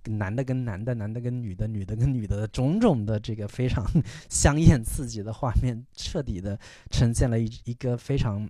[0.05, 3.85] 男的跟男的，男的跟女的，女的跟女的，种种的这个非常
[4.29, 6.59] 香艳刺激的画面，彻底的
[6.91, 8.49] 呈现了一一个非常。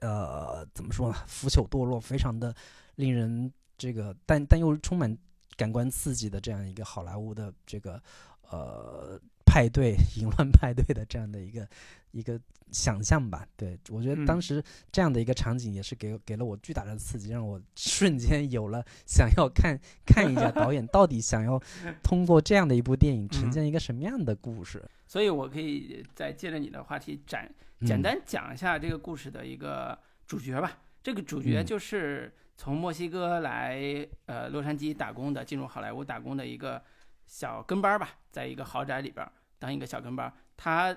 [0.00, 1.16] 呃，怎么说呢？
[1.28, 2.52] 腐朽堕落，非常的
[2.96, 5.16] 令人这个，但但又充满
[5.56, 8.02] 感官刺激的这样一个好莱坞的这个
[8.50, 9.16] 呃
[9.52, 11.68] 派对、 淫乱派对的这样的一个
[12.12, 13.46] 一个想象吧。
[13.54, 21.60] 对我觉得当时这样的一个场景也是给给了我巨大的刺激，让我 瞬间有了想要看看一下导演到底想要
[22.02, 24.82] 通过这样的一部电影呈现一个什么样的故事。
[25.06, 27.52] 所以我可以再接着你的话题展。
[27.84, 30.78] 简单讲一下这个故事的一个主角吧。
[31.02, 36.82] 这个主角就是从墨西哥来呃洛杉矶打工的，进入好莱坞打工的一个
[37.26, 39.28] 小跟班吧，在一个豪宅里边
[39.62, 40.32] 当一个小跟班。
[40.56, 40.94] 他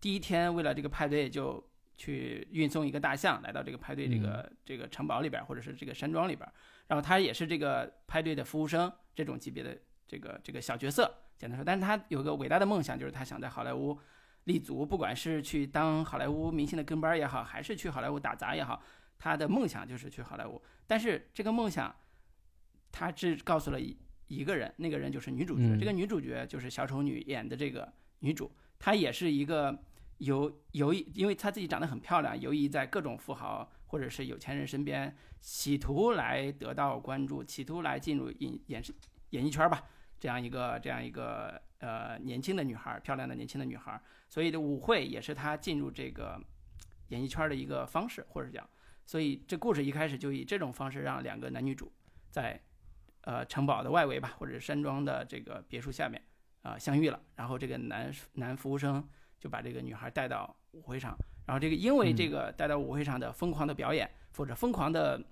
[0.00, 6.46] 第一天为了这个派对，就去运送一个大象来到这个派对这个这个城堡里边，或者是这个山庄里边。
[6.88, 11.64] 然后他也是这个派对的服务生这种级别的这个这个小角色，简单说。
[11.64, 13.98] 但是他有个伟大的梦想，就是他想在好莱坞。
[14.46, 18.82] 立足，不管是去当好莱坞明星的跟班也好，还是去好莱坞打杂也好，
[19.16, 20.60] 他的梦想就是去好莱坞。
[20.84, 21.94] 但是这个梦想，
[22.90, 23.96] 他只告诉了一
[24.26, 25.78] 一个人，那个人就是女主角。
[25.78, 29.78] 这个女主角就是小丑女演的这个女主，她也是一个
[30.18, 38.82] 游游移，因为她自己长得很漂亮，游移在各种富豪或者是有钱人身边，企图来得到关注，企图来进入演演
[39.30, 39.82] 演艺圈吧。
[40.18, 44.00] 这样一个这样一个呃年轻的女孩，漂亮的年轻的女孩。
[44.28, 46.40] 所以的舞会也是他进入这个
[47.08, 48.66] 演艺圈的一个方式，或者讲，
[49.04, 51.92] 所以这故事一开始就以这种方式让两个男女主
[52.30, 52.58] 在
[53.22, 56.22] 呃城堡的外围吧，或者山庄的这个别墅下面
[56.62, 57.20] 啊相遇了。
[57.36, 59.06] 然后这个男男服务生
[59.38, 65.22] 就把这个女孩带到舞会上，然后这个因为这个带到舞会上的疯狂的表演，或者疯狂的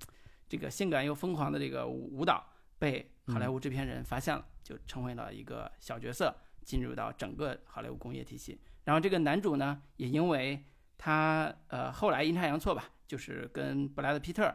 [0.49, 2.45] 这个性感又疯狂的这个舞蹈
[2.79, 8.61] 被好莱坞制片人发现了，就成为了一个小角色，进入到整个好莱坞工业体系。
[8.85, 10.65] 然后这个男主呢，也因为
[10.99, 14.53] 他呃后来阴差阳错吧，就是跟布拉德皮特，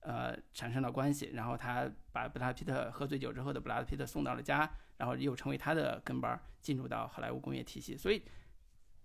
[0.00, 1.30] 呃产生了关系。
[1.34, 7.96] 然后他把布拉德皮特喝醉酒之后的布拉德皮特送到了家，然后又成为他的跟班，进入到好莱坞工业体系。
[7.96, 8.22] 所以，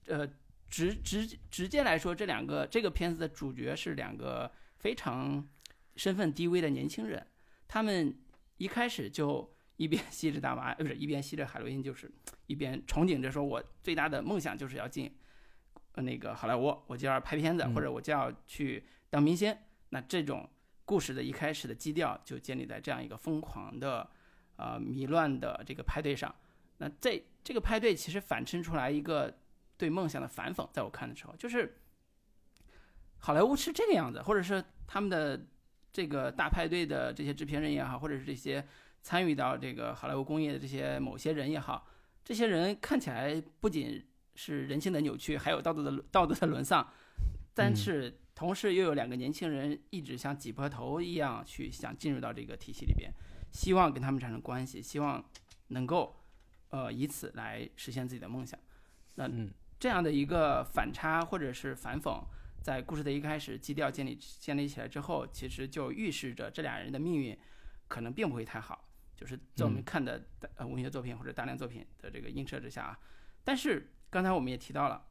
[0.08, 0.28] 呃
[0.70, 5.48] 直直直接来说，这两个这个片子的主角是两个非常
[5.96, 7.26] 身份低微的年轻人，
[7.68, 8.18] 他们
[8.58, 9.54] 一开始就。
[9.80, 12.12] 一边吸着大麻，呃，不是一边吸着海洛因，就是
[12.48, 15.10] 一边憧憬着说：“我最大的梦想就是要进
[15.96, 19.56] 那个好莱坞，我就要拍片子，或者我就要去当明星。”
[19.92, 20.50] 那这种
[20.84, 24.06] 故事的一开始的基调就建立在这样一个疯狂的、
[24.60, 26.36] 呃迷乱的这个派对上。
[26.78, 29.40] 那这这个派对其实反衬出来一个
[29.78, 31.80] 对梦想的反讽，在我看的时候，就是
[33.18, 35.48] 好莱坞是这个样子，或者是他们的
[35.92, 38.64] 这个大派对的这些制片人也好，或者是这些。
[39.02, 41.88] 参与到这个好莱坞工业的这些某些人也好，
[42.22, 46.86] 这些人看起来不仅是人性的扭曲，还有道德的道德的沦丧，
[47.54, 53.10] 但嗯是同时又有两个年轻人一直像挤破头一样去想进入到这个体系里边，
[53.52, 55.24] 希望跟他们产生关系，希望
[55.68, 56.16] 能够
[56.70, 58.60] 呃以此来实现自己的梦想。
[59.16, 62.24] 那嗯这样的一个反差或者是反讽，
[62.62, 67.38] 在故事的一开始基调建立建立起来之后，其实就预示着这俩人的命运
[67.88, 68.86] 可能并不会太好。
[69.16, 73.00] 就是在我们嗯看的呃文学作品或者大量作品的这个映射之下啊，
[73.44, 75.06] 但是刚才我们也提到了，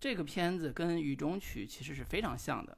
[0.00, 2.76] 这个片子跟《雨中曲》其实是非常像的，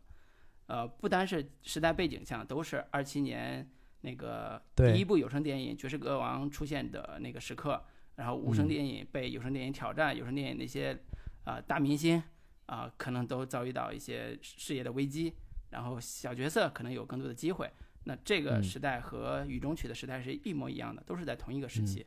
[0.66, 3.66] 呃，不单是时代背景像，都是二七年
[4.05, 7.83] 那个第一部有声电影《爵士歌王》出现的那个时刻，
[8.17, 10.97] 然后无声嗯电影被有声电影挑战，有声电影那些
[11.45, 12.23] 啊、大明星
[12.67, 15.33] 啊、可能都遭遇到一些事业的危机，
[15.71, 17.71] 然后小角色可能有更多的机会。
[18.05, 22.05] 那这个嗯时代和《雨中曲》的时代是一模一样的，都是在同一个时期。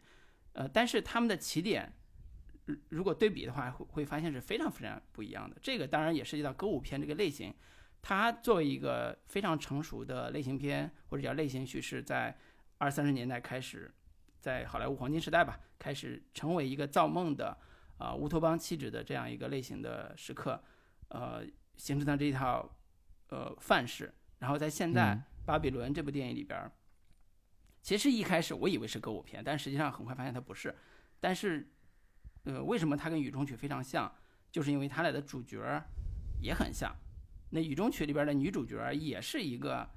[0.53, 1.91] 呃，但是他们的起点，
[2.65, 5.57] 如如果对比的话，会会发现是非常非常不一样的。
[5.61, 7.51] 这个当然也涉及到歌舞片这个类型，
[8.01, 12.37] 它作为一个非常成熟的类型片或者叫类型叙事，在
[12.77, 13.93] 二三十年代开始，
[14.39, 17.57] 在好莱坞黄金时代吧，开始成为一个造梦的
[17.97, 20.63] 啊、乌托邦气质的这样一个类型的时刻，
[21.09, 21.43] 呃，
[21.75, 22.77] 形成的这一套
[23.29, 24.13] 呃范式。
[24.39, 26.71] 然后在现在，嗯巴比伦》这部电影里边儿，
[27.81, 30.75] 其实一开始我以为是歌舞片，但实际上很快发现它不是。
[31.19, 31.67] 但是，
[32.43, 34.13] 呃，为什么它跟《雨中曲》非常像？
[34.51, 35.83] 就是因为它俩的主角儿
[36.39, 36.95] 也很像。
[37.49, 39.89] 那《雨中曲》里边的女主角也是一个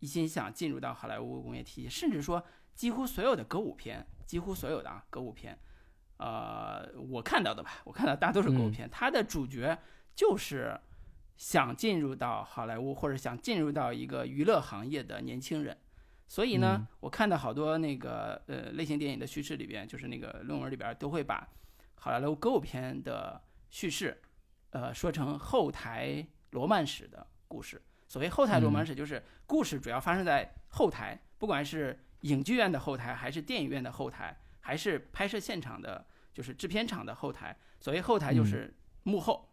[0.00, 2.44] 一心想进入到好莱坞工业体系，甚至说
[2.74, 5.58] 几乎所有的歌舞片，几乎所有的啊歌舞片，
[6.18, 9.78] 呃，我看到的吧，我看到大多数歌舞片，它的主角
[10.14, 10.78] 就是
[11.36, 15.76] 想进入到好莱坞或者想进入到一个娱乐行业的年轻人。
[16.26, 21.48] 所以呢，嗯我看到好多那个呃类型电影的叙事里边，就是那个论文里边都会把
[21.94, 23.40] 好莱坞歌舞片的
[23.70, 24.20] 叙事，
[24.70, 26.26] 呃，说成后台
[26.58, 27.80] 罗曼史的故事。
[28.08, 37.56] 所谓后台罗曼史，就是故事主要发生在后台，不管是影剧院的后台，还是电影院的后台，还是拍摄现场的，就是制片厂的后台。
[37.78, 39.48] 所谓后台就是幕后，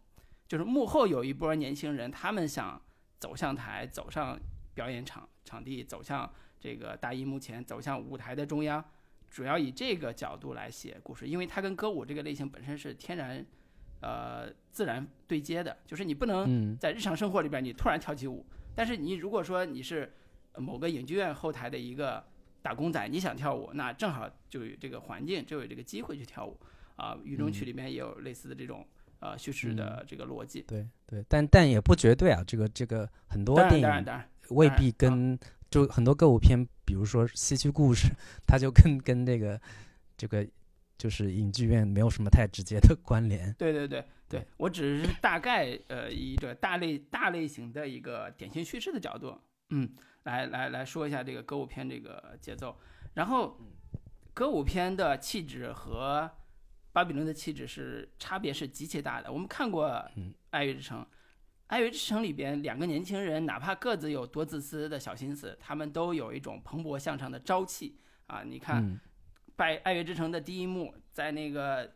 [0.48, 2.82] 就是幕后有一波年轻人，他们想
[3.20, 4.36] 走向台，走上
[4.74, 8.84] 表演场场地，走向这个大荧幕前，走向舞台的中央，
[9.30, 13.46] 主要以这个角度来写故事，因为它跟歌舞这个类型本身是天然，
[14.06, 20.12] 呃，自然对接的，就是你不能嗯在日常生活里边你突然跳起舞，但是你如果说你是
[20.52, 22.22] 呃某个影剧院后台的一个
[22.62, 26.56] 打工仔，你想跳舞，那正好就有这个环境，就有这个机会去跳舞
[26.94, 27.14] 啊。
[27.24, 28.86] 《雨中曲》里面也有类似的这种
[29.18, 30.62] 呃叙事的这个逻辑。
[30.62, 34.04] 对对，但但也不绝对啊，这个这个很多电影，
[34.50, 35.36] 未必跟
[35.68, 38.08] 就很多歌舞片，比如说《西区故事》，
[38.46, 39.60] 它就跟跟这个
[40.16, 40.46] 这个
[40.98, 43.52] 就是影剧院没有什么太直接的关联。
[43.58, 49.38] 对对对对对，我只是大概呃以一个大类大类型的一个典型叙事的角度，
[49.70, 49.88] 嗯，
[50.24, 52.76] 来来来说一下这个歌舞片这个节奏。
[53.14, 53.58] 然后，
[54.34, 56.30] 歌舞片的气质和
[56.92, 59.32] 巴比伦的气质是差别是极其大的。
[59.32, 61.00] 我们看过《嗯爱乐之城》，
[61.68, 68.42] 《爱乐之城》里边两个年轻人，哪怕各自有多自私的小心思，他们都有一种蓬勃向上的朝气啊！
[68.44, 68.98] 你看，嗯
[69.56, 71.94] 拜爱乐之城的第一幕，在那个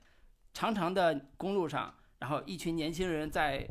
[0.54, 3.68] 长长的公路上，然后一群年轻人在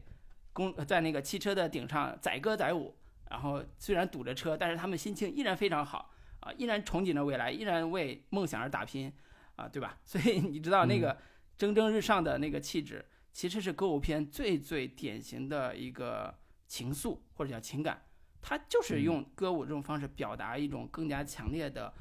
[0.54, 2.96] 公在那个汽车的顶上载歌载舞，
[3.32, 9.12] 然后虽然堵着车，但是他们心情依然非常好啊，依然憧憬着未来，依然为梦想而打拼
[9.56, 9.98] 啊，对吧？
[10.06, 11.18] 所以你知道那个
[11.58, 18.06] 蒸蒸日上的那个气质，其实是歌舞片最最典型的一个情愫或者叫情感，
[18.40, 21.92] 它就是用歌舞这种方式表达一种更加强烈的。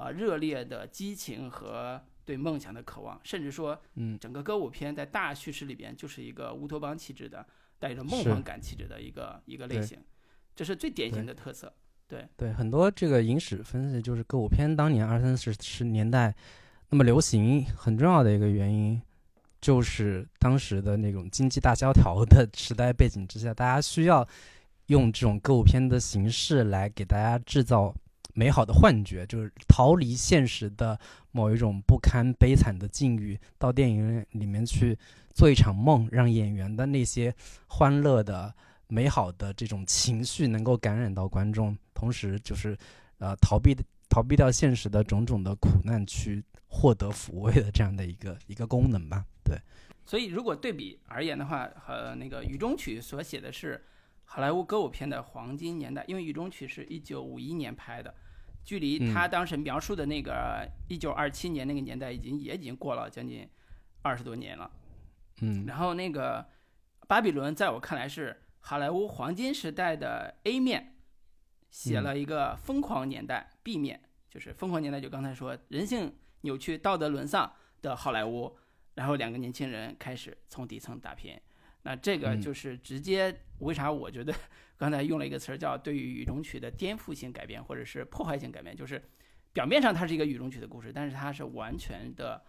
[0.00, 7.44] 呃热烈的激情和对梦想的渴望，甚至说，嗯，整个歌舞片在大叙事里边就是一个乌托邦气质的，
[7.78, 9.98] 带着梦幻感气质的一个一个类型，
[10.54, 11.72] 这是最典型的特色。
[12.06, 12.28] 对。
[12.36, 16.34] 对，很多这个影史分析就是歌舞片当年二三十十年代
[16.88, 19.00] 那么流行，很重要的一个原因
[19.60, 24.26] 就是当时的那种经济大萧条的时代背景之下，大家需要
[24.86, 27.94] 用这种歌舞片的形式来给大家制造
[28.34, 30.98] 美好的幻觉，就是逃离现实的
[31.32, 34.98] 某一种不堪悲惨的境遇，到电影院里面去
[35.34, 37.34] 做一场梦，让演员的那些
[37.66, 38.54] 欢乐的。
[38.92, 42.76] 美好的这种情绪能够感染到观众，同时就是，
[43.18, 43.72] 呃，逃避
[44.08, 49.24] 逃避掉现实的种种的苦难，去获得抚慰的这样的一个一个功能吧。
[49.44, 49.56] 对，
[50.04, 53.80] 所以如果对比而言的话，和那个《雨中曲》所写的是
[54.32, 58.14] 好莱坞歌舞片的黄金年代，因为《雨中曲》是一九五一年拍的，
[58.62, 63.44] 距离他当时描述的那个一九二七年那个年代已经也已经过了将近
[64.02, 64.70] 二十多年了。
[65.40, 66.48] 嗯然后那个
[67.08, 70.94] 巴比伦，在我看来是好莱坞黄金时代的 A 面，
[71.68, 78.56] 写嗯了一个疯狂年代 B 面，就是疯狂年代，就刚才说人性扭曲、道德沦丧的好莱坞，
[78.94, 81.36] 然后两个年轻人开始从底层打拼。
[81.82, 82.40] 那这个嗯。
[82.40, 84.34] 就是直接，为啥我觉得
[84.76, 89.02] 刚才用了一个词儿叫对于雨中曲的颠覆性改变，或者是破坏性改变，就是
[89.52, 92.42] 表面上它是一个雨中曲的故事，但是它是完全的，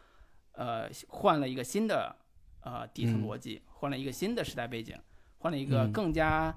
[0.53, 2.15] 呃，换了一个新的
[2.61, 3.25] 呃底层嗯。
[3.25, 4.97] 逻辑，换了一个新的时代背景，
[5.39, 5.91] 换了一个嗯。
[5.91, 6.53] 更加，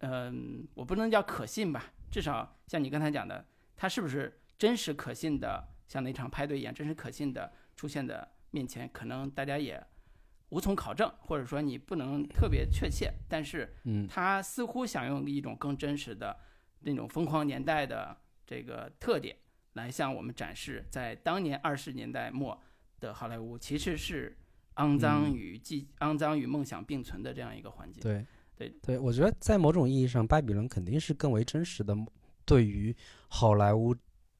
[0.00, 9.82] 嗯、我不能叫可信吧，至少像你刚才讲的，它是不是真实可信的，像那场派对一样真实可信的出现的面前，可能大家也
[10.50, 14.06] 无从考证，或者说你不能特别确切，但是嗯。
[14.06, 16.36] 他似乎想用一种更真实的
[16.80, 19.36] 那种疯狂年代的这个特点
[19.72, 22.60] 来向我们展示，在当年二十年代末
[23.00, 24.36] 的好莱坞其实是
[24.76, 25.34] 肮脏嗯。
[25.34, 28.02] 与既肮脏与梦想并存的这样一个环境。
[28.02, 28.24] 对。
[28.56, 28.68] 对。
[28.82, 31.94] 对，我觉得在某种意义上，巴比伦肯定是更为真实的，
[32.44, 32.94] 对于
[33.28, 33.94] 好莱坞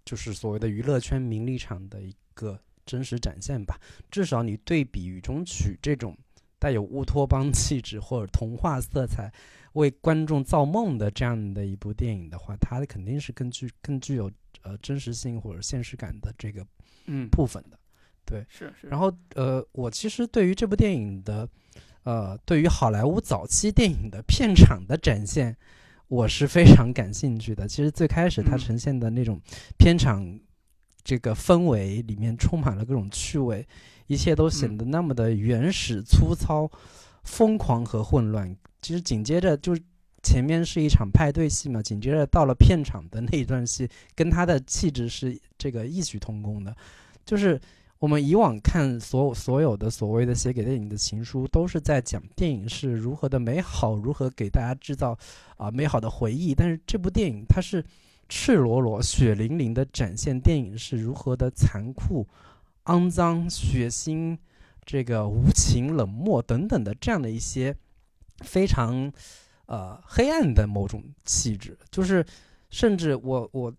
[0.05, 3.79] 就是所谓的娱乐圈名利场的一个真实展现吧。
[4.11, 6.17] 至少你对比《雨中曲》这种
[6.59, 9.31] 带有乌托邦气质或者童话色彩，
[9.75, 14.31] 为观众造梦的这样的一部电影的话，它肯定是更具更具有
[14.63, 16.67] 呃真实性或者现实感的这个
[17.05, 17.79] 嗯，部分的。
[18.25, 18.89] 对是是。
[18.89, 21.49] 然后呃，我其实对于这部电影的，
[22.05, 25.57] 呃，对于好莱坞早期电影的片场的展现，
[26.09, 27.69] 我是非常感兴趣的。
[27.69, 29.41] 其实最开始它嗯呈现的那种
[29.79, 30.25] 片场
[31.07, 33.67] 这个氛围里面充满了各种趣味，
[34.09, 36.71] 一切都显嗯得那么的原始、粗糙、
[37.23, 38.55] 疯狂和混乱。
[38.83, 39.81] 其实紧接着就是。
[40.23, 46.75] 前面是一场派对戏嘛，紧接着到了片场的那一段戏，跟他的气质是这个异曲同工的，
[47.25, 47.61] 就是
[48.01, 55.17] 我们以往看所有所有的所谓的写给电影的情书，都是在讲电影是如何的美好，如何给大家制造
[55.59, 56.53] 啊、美好的回忆。
[56.53, 57.85] 但是这部电影它是
[58.29, 62.27] 赤裸裸、血淋淋的展现电影是如何的残酷、
[62.85, 64.37] 肮脏、血腥、
[64.85, 67.75] 这个无情、冷漠等等的这样的一些
[68.39, 69.13] 非常
[69.67, 71.79] 呃黑暗的某种气质。
[71.91, 72.25] 就是
[72.71, 73.73] 甚至我我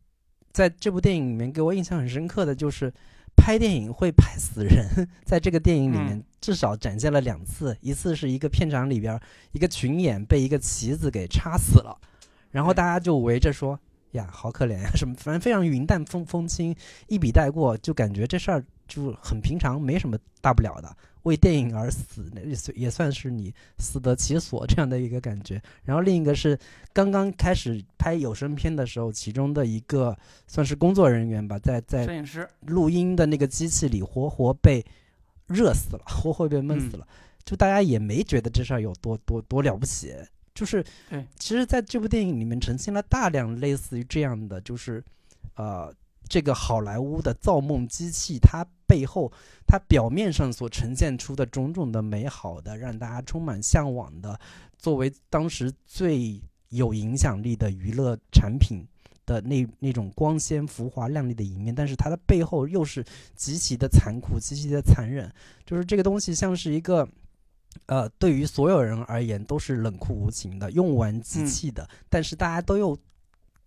[0.52, 2.94] 在这部电影里面给我印象很深刻的就是。
[3.40, 9.18] 拍电影会拍死人， 在这个电影里面嗯至少展现了两次，一次是一个片场里边
[9.52, 11.96] 一个群演被一个旗子给插死了，
[12.50, 13.80] 然后大家就围着说
[14.12, 16.76] 呀好可怜呀什么，反正非常云淡风风轻，
[17.08, 20.96] 一笔带过，就感觉这事儿就很平常，没什么大不了的。
[21.24, 25.62] 为电影而死，那也算也算是你死得其所这样的一个感觉。
[25.84, 26.58] 然后另一个是
[26.94, 30.18] 刚刚开始拍有声片的时候，其中的一个
[30.48, 34.86] 算是工作人员吧，在在摄影师，录音的那个机器里活活被
[35.48, 37.06] 热死了，活活被闷死了。
[37.44, 40.14] 就大家也没觉得这事儿有多多多了不起，
[40.58, 45.04] 就是对，其实在这部电影里面呈现了大量类似于这样的，就是
[45.56, 45.94] 呃，
[46.28, 49.32] 这个好莱坞的造梦机器，它背后
[49.68, 54.40] 它表面上所呈现出的种种的美好的，让大家充满向往的，
[54.78, 58.84] 作为当时最有影响力的娱乐产品。
[59.28, 63.04] 的那那种光鲜、浮华、亮丽的一面，但是它的背后又是
[63.36, 65.30] 极其的残酷、极其的残忍。
[65.66, 67.06] 就是这个东西像是一个，
[67.86, 72.98] 呃，对于所有人而言都是冷酷无情的、用完即弃的，但是大家都又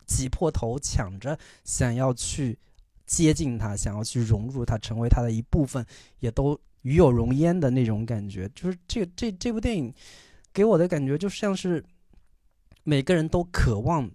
[0.07, 2.59] 挤破头抢着想要去
[3.07, 5.85] 接近他，想要去融入他，成为他的一部分，
[6.19, 8.51] 也都与有荣焉的那种感觉。
[8.55, 9.93] 就是这这这部电影
[10.53, 11.85] 给我的感觉，就像是
[12.83, 14.11] 每个人都渴望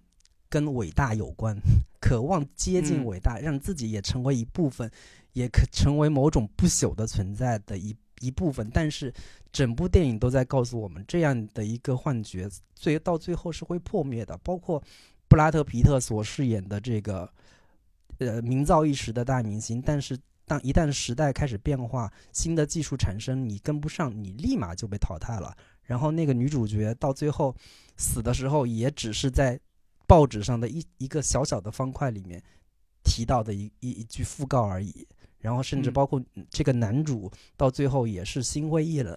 [0.48, 1.56] 跟伟大有关，
[2.00, 3.06] 渴望接近嗯。
[3.06, 4.90] 伟大，让自己也成为一部分，
[5.32, 8.68] 也可成为某种不朽的存在的一一部分。
[8.72, 9.12] 但是
[9.52, 14.36] 整部电影都在告诉我们，这样的一个幻觉，最到最后是会破灭的。
[14.38, 14.82] 包括
[15.28, 17.30] 布拉德皮特所饰演的这个
[18.18, 25.56] 呃名噪一时的大明星，但是当一旦时代开始变化，新的技术产生，你跟不上，你立马就被淘汰了。
[25.82, 27.54] 然后那个女主角到最后
[27.96, 29.58] 死的时候，也只是在
[30.06, 32.42] 报纸上的一一个小小的方块里面
[33.02, 35.06] 提到的一一一句讣告而已。
[35.46, 36.20] 然后甚至嗯包括
[36.50, 39.16] 这个男主到最后也是心灰意冷，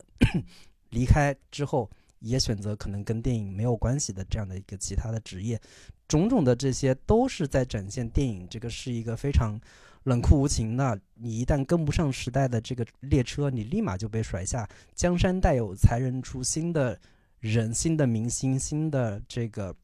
[0.92, 5.60] 离开之后也选择可能跟电影没有关系的这样的一个其他的职业，
[6.08, 9.60] 种种的这些都是在展现电影这个是一个非常
[10.04, 14.70] 冷酷无情的，你一旦跟不上时代的这个列车，你立马就被甩下。
[14.94, 17.00] 江山代有才人出，新的
[17.40, 19.76] 人、新的明星、新的这个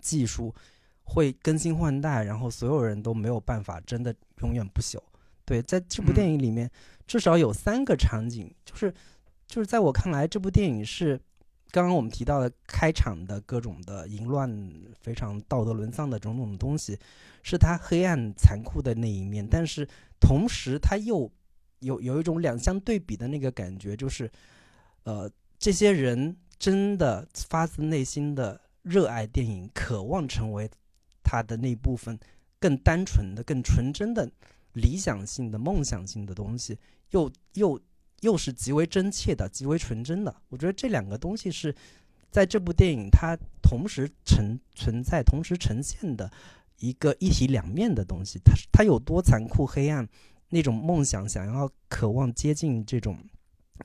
[0.00, 0.54] 技术
[1.02, 5.00] 会更新换代，然后所有人都没有办法真的永远不朽。
[5.50, 6.70] 对，在这部电影里面，
[7.08, 8.94] 至少有三个场景，就是
[9.48, 11.20] 就是在我看来，这部电影是
[11.72, 14.48] 刚刚我们提到的开场的各种的淫乱、
[15.00, 16.96] 非常道德沦丧的种种东西，
[17.42, 19.84] 是他黑暗残酷的那一面，但是
[20.20, 21.28] 同时他又
[21.80, 24.30] 有有一种两相对比的那个感觉，就是
[25.02, 25.28] 呃，
[25.58, 30.70] 这些人真的发自内心的热爱电影，渴望成为
[31.24, 32.16] 他的那部分
[32.60, 34.30] 更单纯的、更纯真的。
[34.74, 36.78] 理想性的、梦想性的东西，
[37.10, 37.80] 又又
[38.20, 40.34] 又是极为真切的、极为纯真的。
[40.48, 41.74] 我觉得这两个东西是
[42.30, 46.30] 在这部电影它同时存存在、同时呈现的
[46.78, 48.38] 一个一体两面的东西。
[48.44, 50.08] 它它有多残酷、黑暗，
[50.50, 53.18] 那种梦想、想要、渴望接近这种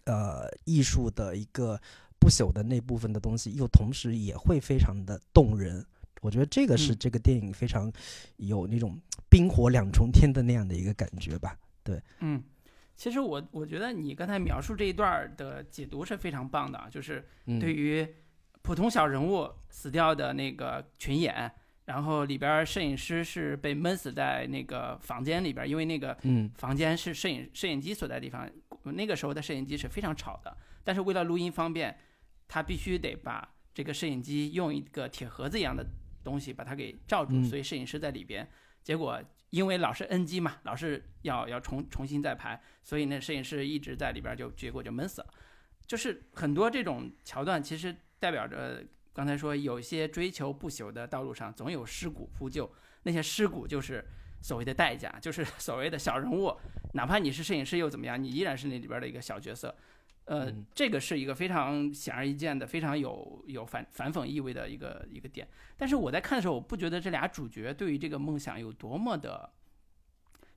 [0.04, 1.82] 呃艺术的一个
[2.20, 5.86] 不朽的那部分的东西，又同时也会非常的动人。
[6.26, 7.92] 我觉得这个是这个电影非常
[8.38, 9.00] 有那种
[9.30, 11.56] 冰火两重天的那样的一个感觉吧。
[11.84, 12.44] 对，嗯，
[12.96, 17.24] 其实我我觉得你刚才描述这一段的解读是非常棒的，就是
[17.60, 18.08] 对于
[18.64, 21.52] 普通小人物死掉的那个群演，
[21.86, 26.18] 然后里边摄影师是被闷死在那个房间里边，因为那个
[26.56, 28.50] 房间是摄影摄影机所在地方，
[28.82, 31.96] 那个时候的摄影机是非常吵的，但是为了录音方便，
[32.48, 35.86] 他必须得把这个摄影机用一个铁盒子一样的。
[36.26, 38.46] 东西把它给罩住，所以摄影师在里边。
[38.84, 39.20] 结果
[39.52, 45.28] 因为老是 NG 嘛，老是要要重重新再拍，所以那摄影师一直在里边，就结果就闷死了。
[45.88, 52.70] 就是很多这种桥段，其实代表着刚才说有些追求不朽的道路上总有尸骨铺就，
[53.04, 54.04] 那些尸骨就是
[54.42, 56.54] 所谓的代价，就是 所谓的小人物。
[56.94, 59.74] 哪怕你是摄影师又怎么样，你依然是那里边的一个小角色。
[60.26, 65.48] 呃，这个是一个非常显而易见的、非常有有反反讽意味的一个一个点。
[65.78, 69.48] 但是我在看的时候，我不觉得这俩主角对于这个梦想有多么的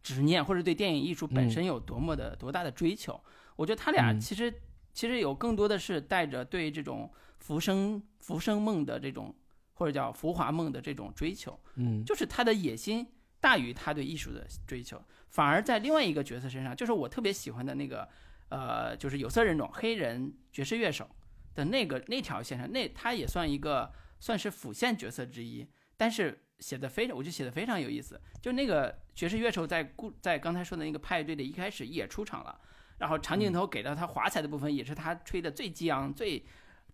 [0.02, 3.20] 执念，或者对电影艺术本身有多么的多大的追求。
[3.56, 4.50] 我觉得他俩其实
[4.94, 9.34] 其实有更多的是带着对这种浮生浮生梦的这种
[9.74, 11.60] 或者叫浮华梦的这种追求。
[11.74, 13.06] 嗯，就是他的野心
[13.38, 14.98] 大于他对艺术的追求，
[15.28, 18.08] 反而在另外一个角色身上，就是我特别喜欢的那个。
[18.51, 21.09] 呃，就是有色人种黑人爵士乐手
[21.55, 28.20] 的那个那条线上，那他也算一个算是辅线角色之一，但是写的非常，我就写的非常有意思。
[28.40, 32.61] 就那个爵士乐手在故在刚才说的那个派对的一开始也出场了，
[32.99, 36.44] 然后长镜头给到他华彩的部分也是他吹的最激昂、最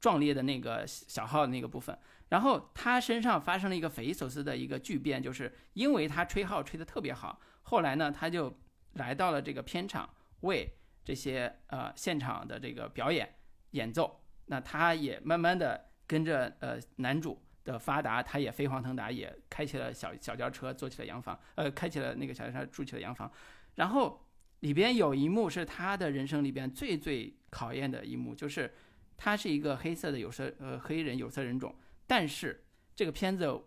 [0.00, 1.96] 壮烈的那个小号的那个部分，
[2.30, 8.58] 然后他身上发生了一个匪夷所思的一个巨变，就是因为他吹号吹的特别好，后来呢他就
[8.94, 10.08] 来到了这个片场
[10.40, 10.76] 为。
[11.04, 13.34] 这些呃现场的这个表演
[13.72, 23.30] 演奏，那他也慢慢的跟着呃男主的发达，他也飞黄腾达，也开起了小小轿车，做起了洋房，呃，开起了那个小轿车，住起了洋房。
[23.74, 24.26] 然后
[24.60, 28.72] 里边有一幕是他的人生里边最最考验的一幕，就是
[29.16, 31.74] 他是一个黑色的有色呃黑人有色人种，
[32.06, 33.62] 但是这个片子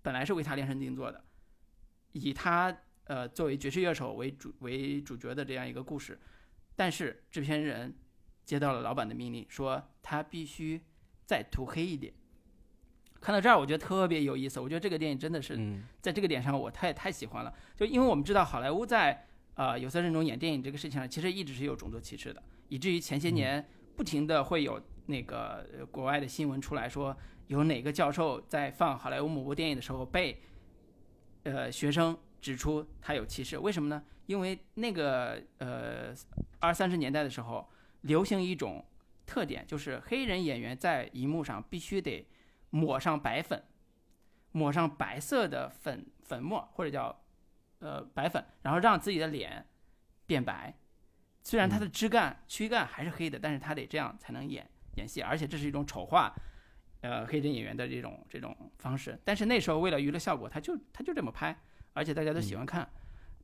[0.00, 1.22] 本来是为他量身定做的，
[2.12, 2.74] 以他
[3.04, 6.18] 呃作为爵士乐手为主为主角的这样一个故事。
[6.80, 7.94] 但是制片人
[8.42, 10.80] 接到了老板的命令，说他必须
[11.26, 12.10] 再涂黑一点。
[13.20, 14.58] 看到这儿，我觉得特别有意思。
[14.58, 15.58] 我觉得这个电影真的是
[16.00, 17.52] 在这个点上，我太太喜欢了。
[17.76, 19.26] 就因为我们知道，好莱坞在
[19.56, 27.14] 呃有色人种演电影这个事情上，其实一直是有种族歧视的，以至于前些年不停的会有那个国外的新闻出来说，
[27.48, 30.40] 有哪个教授在放好莱坞某部电影的时候被
[31.42, 33.58] 呃学生指出他有歧视。
[33.58, 34.02] 为什么呢？
[34.30, 36.14] 因为那个呃。
[36.62, 37.66] 二三十年代的时候，
[38.02, 38.84] 流行一种
[39.24, 42.28] 特点，就是黑人演员在荧幕上必须得
[42.68, 43.64] 抹上白粉，
[44.52, 47.18] 抹上白色的粉粉末或者叫
[47.78, 49.66] 呃白粉，然后让自己的脸
[50.26, 50.74] 变白。
[51.42, 54.68] 虽然他的枝干躯干还是黑的，但是他得这样才能演
[54.98, 56.30] 演戏，而且这是一种丑化
[57.00, 59.18] 呃黑人演员的这种这种方式。
[59.24, 61.58] 但是那时候为了娱乐效果，他就他就这么拍，
[61.94, 62.86] 而且大家都喜欢看。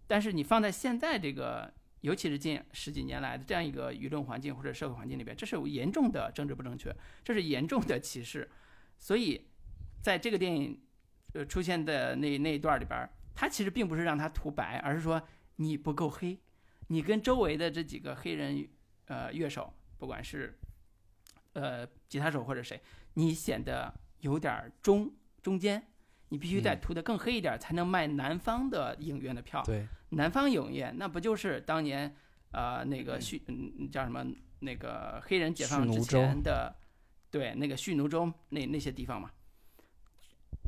[0.06, 1.72] 但是你放在现在这个。
[2.02, 6.94] 尤其是近十几年来的这样一个舆论环境或者社会环境里边，这是严重的政治不正确，
[7.24, 8.48] 这是严重的歧视。
[8.96, 9.48] 所以，
[10.02, 10.80] 在这个电影
[11.32, 15.20] 呃出现的那那一段里边，他其实并不是让他涂白，而是说
[15.56, 16.38] 你不够黑，
[16.88, 18.68] 你跟周围的这几个黑人
[19.06, 20.56] 呃乐手，不管是
[21.54, 22.80] 呃吉他手或者谁，
[23.14, 25.84] 你显得有点中中间。
[26.28, 29.62] 你必须得涂得更黑一点，才能卖南方的影院的票。
[29.64, 32.14] 对，南方影院那不就是当年，
[32.52, 34.26] 呃，那个蓄嗯叫什么
[34.60, 36.74] 那个黑人解放之前的，
[37.30, 39.30] 对，那个蓄奴州那那些地方嘛。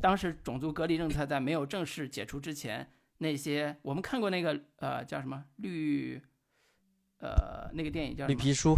[0.01, 6.21] 当时种族隔离政策在没有正式解除之前，那些我们看过那个呃叫什么绿，
[7.17, 8.75] 呃那个电影叫绿皮书，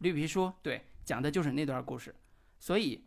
[0.00, 2.12] 绿皮书，对，讲的就是那段故事。
[2.58, 3.06] 所以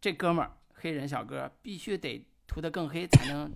[0.00, 3.48] 这哥们儿黑人小哥必须得涂得更黑才能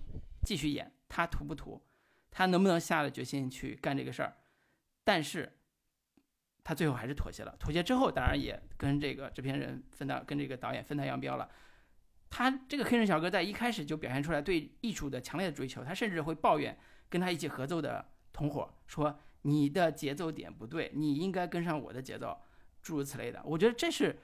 [0.45, 0.89] 继续演。
[1.09, 1.83] 他涂不涂？
[2.31, 4.37] 他能不能下了决心去干这个事儿？
[5.03, 5.51] 但是
[6.63, 7.53] 他最后还是妥协了。
[7.59, 11.49] 妥协之后，当然也跟这个制片人分道，跟这个导演分道扬镳了。
[12.29, 16.75] 他这个黑人小哥在一开始就表现出来对艺术的强烈的追求，他甚至会抱怨
[17.09, 22.35] 跟他一起合奏的同伙说：“你的节奏点不对，你应该跟上我的节奏。”
[22.81, 23.41] 诸如此类的。
[23.45, 24.17] 我觉得这是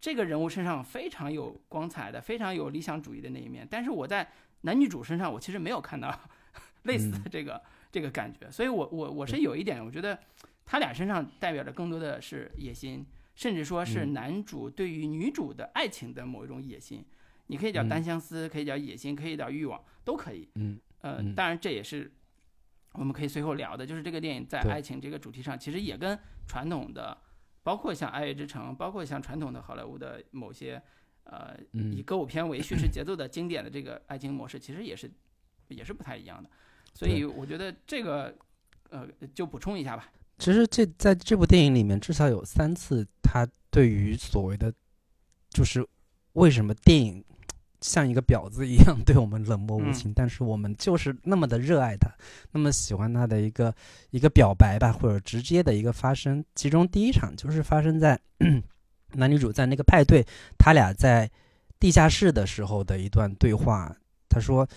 [0.00, 3.66] 这个人物身上非常有光彩的、非常有理想主义的那一面。
[3.70, 4.28] 但是我在
[4.62, 6.16] 男女主身上，我其实没有看到
[6.84, 8.50] 类似的这个、这个感觉。
[8.50, 10.18] 所以我我我是有一点，我觉得
[10.64, 17.04] 他俩身上代表着更多的是野心，甚至说是男主对于女主的爱情的某一种野心。
[17.50, 20.46] 你可以叫单相思，可以叫野心，可以叫欲望，都可以。
[20.56, 22.12] 嗯，呃，当然这也是
[22.92, 27.16] 我们可以随后聊的，就是这个电影在爱情这个主题上，其实也跟传统的，
[27.62, 30.80] 包括像《爱乐之城》，包括像传统的好莱坞的某些
[31.24, 35.10] 呃以歌舞片为叙事节奏的经典的这个爱情模式，其实也是
[35.68, 36.48] 也是不太一样的。
[36.94, 38.34] 所以我觉得这个
[38.90, 40.10] 呃，就补充一下吧。
[40.38, 44.72] 其实这在这部电影里面，至少有三次，他对于所谓的
[45.50, 45.86] 就是
[46.32, 47.24] 为什么电影。
[47.80, 52.10] 像一个婊子一样对我们冷漠无情，但是我们就是那么的热爱他，
[52.52, 53.74] 那么喜欢他的一个
[54.10, 56.44] 一个表白吧，或者直接的一个发生。
[56.54, 58.18] 其中第一场就是发生在
[59.14, 60.26] 男女主在那个派对，
[60.58, 61.30] 他俩在
[61.78, 63.94] 地下室的时候的一段对话。
[64.28, 64.68] 他说：“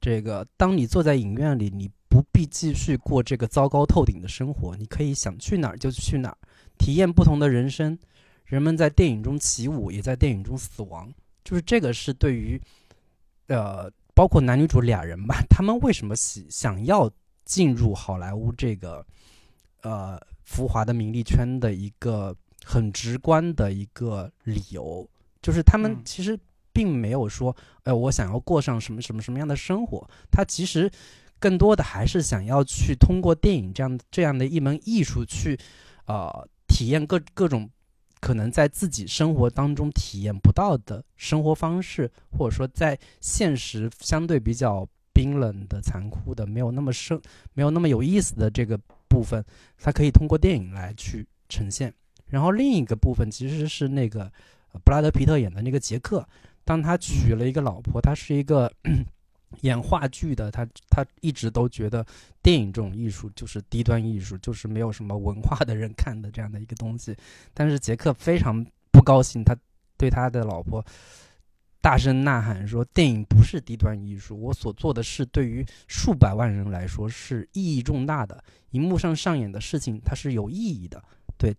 [0.00, 6.38] 这个当你坐在影院里，你不必继续过这个糟糕透顶的生活，你可以想去哪儿就去哪儿，
[6.78, 7.98] 体验不同的人生。
[8.44, 11.12] 人们在电影中起舞，也在电影中死亡。”
[11.46, 12.60] 就是这个是对于，
[13.46, 17.08] 呃，包括男女主俩人吧，他们为什么喜想要
[17.44, 19.06] 进入好莱坞这个，
[19.82, 22.34] 呃，浮华的名利圈的一个
[22.64, 25.08] 很直观的一个理由，
[25.40, 26.36] 就是他们其实
[26.72, 30.90] 并没有说，呃，我想要过上什么什么什么样的生活，他其实
[31.38, 35.56] 更多的还是想要去通过电影这样这样的一门艺术去，
[36.06, 37.70] 呃，体验各各种。
[38.26, 47.22] 可能在自己生活当中体验不到的生活方式，或者说在现实相对比较冰冷的、残酷的、没有那么生、
[47.54, 49.44] 没有那么有意思的这个部分，
[49.78, 51.94] 它可以通过电影来去呈现。
[52.26, 54.28] 然后另一个部分其实是那个
[54.82, 56.28] 布拉德皮特演的那个杰克，
[56.64, 58.68] 当他娶了一个老婆，他是一个。
[59.62, 62.04] 演话剧的他，他一直都觉得
[62.42, 67.16] 电影这种艺术就是低端艺术，就是没有什么文化的人看的这样的一个东西。
[67.54, 69.56] 但是杰克非常不高兴，他
[69.96, 70.84] 对他的老婆
[71.80, 78.42] 大声呐喊说：“电影不是低端艺术，我所做的事对于数百万人来说是意义重大的。
[78.72, 81.02] 荧幕上上演的事情，它是有意义的。”
[81.38, 81.54] 对，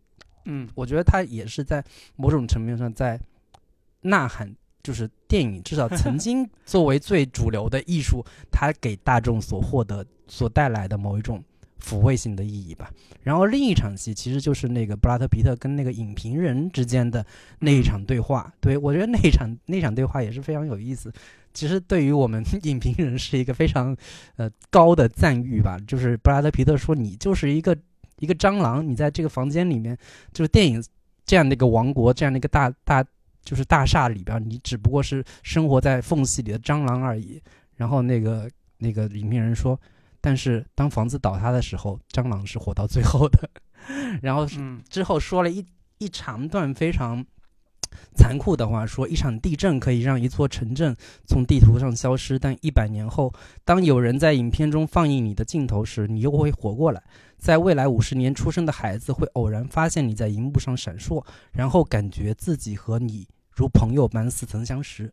[0.46, 1.84] 嗯，我觉得他也是在
[2.16, 3.20] 某种层面上在
[4.02, 4.54] 呐喊。
[4.84, 11.44] 就是电影，至少曾经作为最主流的艺术，它给大众所获得、所带来的某一种
[11.84, 12.90] 抚慰性的意义吧。
[13.22, 17.26] 然后另一场戏，其实就是那个布拉德皮特跟那个影评人之间的
[17.60, 18.50] 那一场对话。
[18.62, 21.12] 对我觉得那一场那场对话也是非常有意思。
[21.54, 23.94] 其实对于我们 影评人是一个非常
[24.38, 25.78] 呃高的赞誉吧。
[25.86, 27.78] 就是布拉德皮特说：“你就是一个
[28.20, 29.98] 一个蟑螂，你在这个房间里面，
[30.32, 30.82] 就是电影
[31.26, 33.06] 这样的一个王国，这样的一个大大。”
[33.48, 37.42] 就是大厦里边，你只不过是生活在缝隙里的蟑螂而已。
[37.78, 39.80] 然后那个那个影评人说
[40.20, 43.50] ：“但是当房子倒塌的时候，蟑螂是活到最后的。
[44.22, 44.46] ”然后
[44.90, 45.66] 之后说了一
[46.00, 47.26] 一长段非常
[48.18, 50.94] 残酷的话，说一场地震可以让一座城镇
[51.26, 53.34] 从地图上消失，但一百年后，
[53.64, 57.02] 当有人在影片中放映你的镜头时，你又会活过来。
[57.38, 61.24] 在未来五十年出生的孩子会偶然发现你在荧幕上闪烁，
[61.54, 63.26] 然后感觉自己和你。
[63.58, 65.12] 如朋友般似曾相识，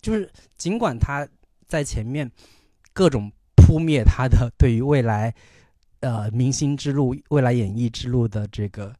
[0.00, 1.28] 就是尽管他
[1.66, 2.30] 在前面
[2.92, 5.34] 各种扑灭他的对于未来
[5.98, 8.94] 呃明星之路、未来演艺之路的这个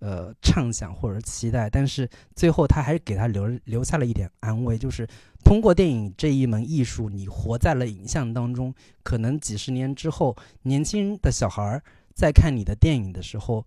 [0.00, 5.06] 呃畅想或者期待，但是最后他还是给他留留下了一点安慰，就是
[5.44, 8.74] 通过电影这一门艺术，你活在了影像当中，
[9.04, 11.80] 可能几十年之后，年轻的小孩
[12.12, 13.64] 在看你的电影的时候，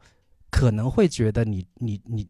[0.52, 2.28] 可能会觉得你你你。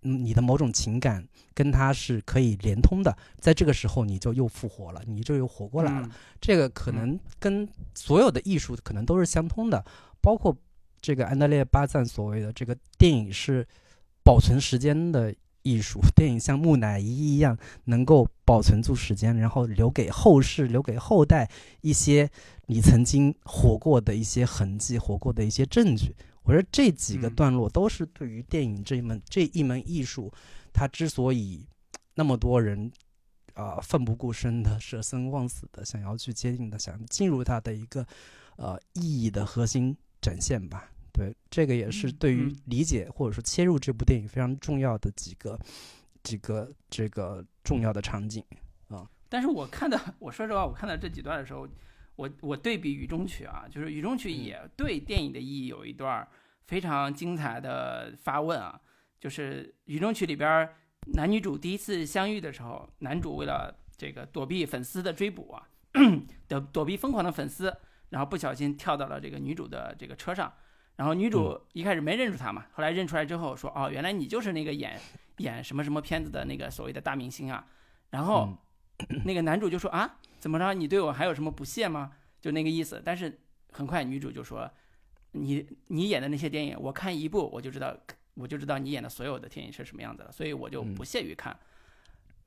[0.00, 6.08] 你的某种情感跟他是可以连通的，在这个时候你就又复活了，你就又活过来了。
[6.40, 9.84] 这个可能跟所有的艺术可能都是相通的，
[10.20, 10.56] 包括
[11.00, 13.66] 这个安德烈巴赞所谓的这个电影是
[14.22, 22.30] 保存时间的艺术，电影像木乃伊一样能够保存住时间，然后留给后世、留给后代一些
[22.66, 26.14] 你曾经活过的一些痕迹、活过的一些证据。
[26.46, 30.32] 我觉得这几个嗯段落都是对于电影这一门这一门艺术，
[30.72, 31.66] 它之所以
[32.14, 32.90] 那么多人
[33.54, 38.06] 啊、奋不顾身的、舍生忘死的想要去接近的、想进入它的一个
[38.56, 40.90] 呃意义的核心展现吧。
[41.10, 45.58] 对，这个也是嗯对于嗯理解或者说切入这部电影非常重要的几个
[46.22, 48.44] 几个这个重要的场景
[48.88, 49.08] 啊。
[49.28, 51.66] 但是我看到，我说实话，我看到这几段的时候，
[52.16, 54.44] 我我对比《雨中曲》啊，就是《雨中曲》嗯。
[54.44, 56.26] 也对电影的意义有一段
[56.66, 58.80] 非常精彩的发问啊，
[59.20, 60.74] 就是《雨中曲》里边儿
[61.14, 65.68] 男女主第一次相遇的时候，男主为了这个躲避粉丝的追捕啊，
[66.48, 67.74] 躲躲避疯狂的粉丝，
[68.08, 70.52] 然后不小心跳到了这个女主的这个车上，
[70.96, 74.98] 然后女主一开始没认出他嘛，后来认出来之后说，哦，原来你就是那个演
[75.36, 77.66] 演什么什么片子的那个所谓的大明星啊，
[78.10, 78.46] 然后。
[78.46, 78.58] 嗯。
[79.26, 80.72] 那个男主就说啊，怎么着？
[80.72, 82.12] 你对我还有什么不屑吗？
[82.40, 83.02] 就那个意思。
[83.04, 83.36] 但是
[83.72, 84.70] 很快女主就说，
[85.32, 87.92] 你你演的那些电影，我看一部我就知道，
[88.34, 91.58] 我就知道你演的所有的电影是什么样子了，所以我就不屑于看。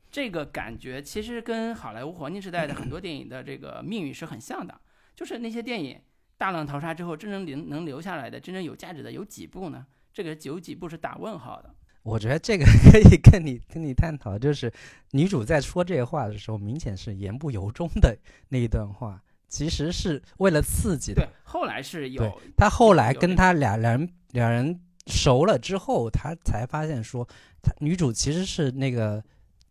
[0.10, 4.80] 这个感觉其实跟好莱坞黄金时代的很多电影的这个命运是很像的，
[5.14, 6.00] 就是那些电影
[6.38, 9.86] 大浪淘沙之后，真正留能留下来的、真正有价值的有几部呢？
[10.14, 11.76] 这个有几部是打问号的。
[12.10, 14.72] 我觉得这个 可以跟你跟你探讨，就是
[15.12, 18.18] 女主在说这话的时候，明显是言不由衷的
[18.50, 27.28] 那一段话，其实是为了刺激的对。，后来是有对他后来跟他俩两人两人熟了之后，他才发现说，
[27.62, 29.24] 他女主其实是那个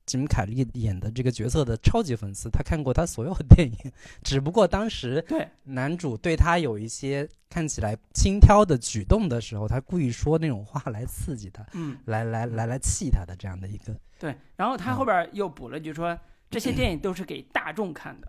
[0.08, 3.92] 吉姆凯利演的这个角色的超级粉丝，他看过他所有的电影，
[4.24, 11.98] 只不过当时对男主对他有一些看起来轻佻的举动的时候，他故意说那种话来刺激他，嗯。
[12.06, 18.26] 来来来来气他的这样的一个，对，然后他嗯后边又补了句说，这些电影都是给大众看的，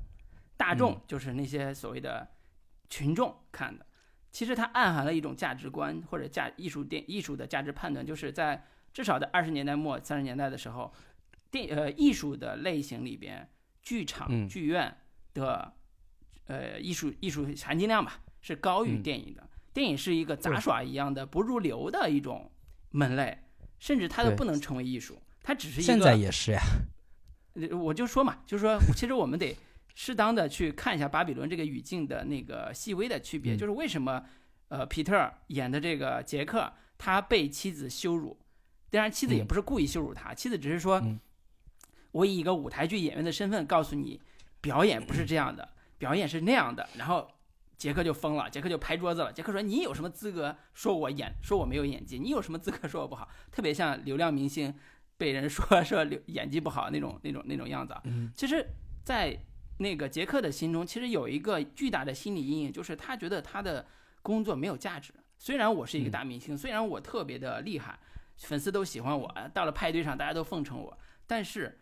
[0.58, 2.28] 大众嗯就是那些所谓的
[2.90, 3.86] 群众看的。
[4.32, 8.64] 其实它暗含了一种价值观或者价艺术电艺术的价值判断，就是在
[8.94, 10.94] 至少在二十年代末三十年代的时候，
[11.52, 13.50] 电呃艺术的类型里边，
[13.82, 14.48] 剧场、嗯。
[14.48, 14.98] 剧院
[15.34, 15.74] 的
[16.46, 19.04] 呃艺术艺术含金量吧是高于嗯。
[19.04, 19.48] 电影的。
[19.72, 22.52] 电影是一个杂耍一样的不入流的一种
[22.92, 23.38] 门类，
[23.78, 25.84] 甚至它都不能成为艺术，它只是一个。
[25.84, 26.62] 现在也是呀，
[27.54, 29.56] 呃我就说嘛，就是说，其实我们得
[29.94, 33.58] 适当的去看一下巴比伦这个语境的那个细微的区别，嗯。
[33.58, 34.26] 就是为什么
[34.70, 38.38] 呃皮特演的这个杰克他被妻子羞辱，
[38.90, 39.48] 当然妻子也嗯。
[39.48, 41.20] 不是故意羞辱他，妻子只是说，嗯
[42.12, 44.22] 我以一个舞台剧演员的身份告诉你，
[44.62, 47.28] 表演不是这样的，表演是那样的，然后。
[47.80, 49.32] 杰克就疯了，杰克就拍桌子了。
[49.32, 52.20] 杰克说：“你有什么资格说我演，说我没有演技？
[52.20, 53.26] 你有什么资格说我不好？
[53.50, 54.76] 特别像流量明星
[55.16, 58.02] 被人说说流演技不好那种那种那种样子啊。
[58.04, 58.68] 嗯其实，
[59.06, 59.34] 在
[59.78, 63.88] 那个杰克的心中，其实有一个巨大的心理阴影，就是他觉得他的
[64.22, 65.14] 工作没有价值。
[65.38, 67.98] 虽然我是一个嗯大明星，虽然我特别的厉害，
[68.40, 71.80] 粉丝都喜欢我，到了派对上大家都奉承我，但是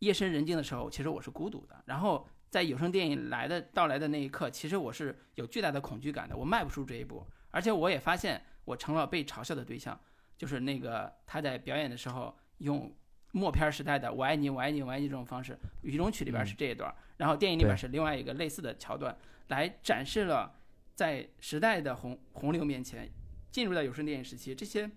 [0.00, 1.82] 夜深人静的时候，其实我是孤独的。
[1.86, 7.26] 然后在有声电影来的到来的那一刻，其实我是有巨大的恐惧感的，我迈不出这一步。
[7.50, 9.98] 而且我也发现，我成了被嘲笑的对象，
[10.36, 12.94] 就是那个他在表演的时候用
[13.32, 19.16] 默片时代的“我爱你，我爱你，我爱你”这种方式，《雨中曲》里边是这一段，然后电影里边对是另外一个类似的桥段，
[19.48, 20.54] 来展示了
[20.94, 23.10] 在时代的洪洪流面前，
[23.50, 24.90] 进入到有声电影时期，这些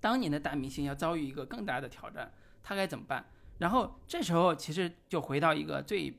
[0.00, 2.32] 当年的大明星要遭遇一个更大的挑战，
[2.62, 3.24] 他该怎么办？
[3.62, 6.12] 然后这时候其实就回到一个最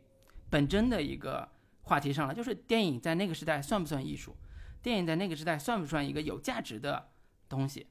[0.49, 1.45] 本真的一个
[1.81, 4.33] 话题上了，就是电影在那个时代算不算艺术？
[4.81, 7.09] 电影在那个时代算不算一个有价值的
[7.49, 7.85] 东西，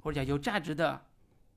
[0.00, 1.06] 或者叫有价值的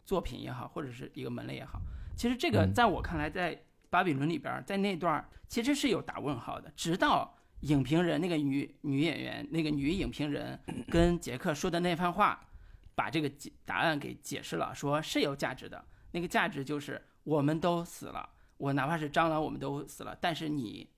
[0.06, 1.82] 作品也好，或者是一个门类也好？
[2.16, 10.58] 其实这个嗯在我看来，在巴比伦里边儿，在那段儿其实是有打问号的，直到影评人那个女女演员那个女影评人
[10.88, 12.48] 跟杰克说的那番话，
[12.96, 15.84] 把这个解答案给解释了，说是有价值的。
[16.12, 20.90] 那个价值就是我们都死了，我哪怕是蟑螂我们都死了，但是你，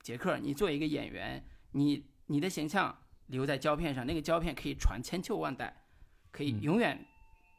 [0.00, 5.84] 杰克，你作为一个演员，你你的形象留在胶片上，那个胶片可以传千秋万代，
[6.32, 7.06] 可以嗯永远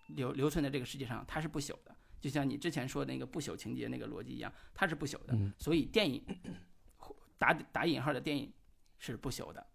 [0.07, 1.95] 留留存在这个世界上，它是不朽的。
[2.19, 5.33] 就像你之前说的那个不朽情节那个逻辑一样，它是不朽的。
[5.33, 6.23] 嗯所以电影
[7.37, 8.51] 打打引号的电影
[8.97, 9.65] 是不朽的。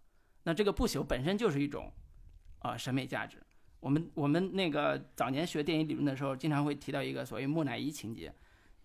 [0.43, 1.89] 那这个不朽本身就是一种
[2.59, 3.41] 啊、审美价值。
[3.81, 8.33] 我们我们那个早年学电影理论的时候，经常会提到一个所谓木乃伊情节，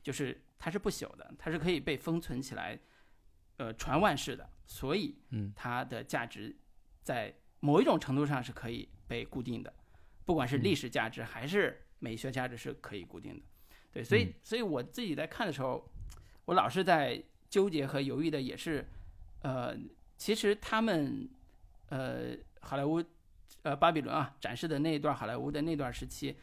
[0.03, 2.79] 就是它是不朽的，它是可以被封存起来，
[3.59, 6.57] 呃，传万世的，所以嗯它的价值
[7.03, 9.73] 在某一种程度上是可以被固定的，
[10.25, 13.43] 不管是历史价值还是美学价值是可以固定的。
[13.93, 15.89] 对，所以嗯所以我自己在看的时候，
[16.47, 18.87] 我老是在纠结和犹豫的，也是，
[19.43, 19.77] 呃，
[20.17, 21.29] 其实他们，
[21.91, 23.03] 呃，好莱坞，
[23.67, 26.37] 呃，巴比伦啊展示的那一段好莱坞的那段时期，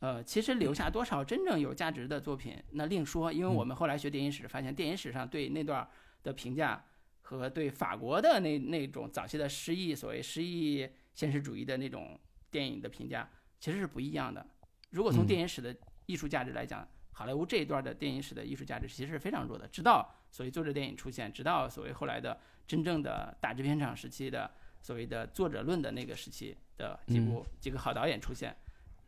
[0.00, 5.88] 呃，其实留下多少真正有价值的作品，那另说，因为我们后来学电影史，发现电影史上对那段
[6.22, 6.84] 的评价
[7.22, 13.26] 和对法国的那那种早期的诗意，所谓诗意现实主义的那种电影的评价，
[13.58, 14.46] 其实是不一样的。
[14.90, 19.66] 如果从嗯电影史的艺术价值来讲，好莱坞这一段的电影史的艺术价值其实是非常弱的。
[19.68, 24.50] 直到所谓作者电影出现，直到所谓后来的真正的大制片厂时期的
[24.82, 28.54] 所谓的作者论的那个时期的几部、几个好导演出现，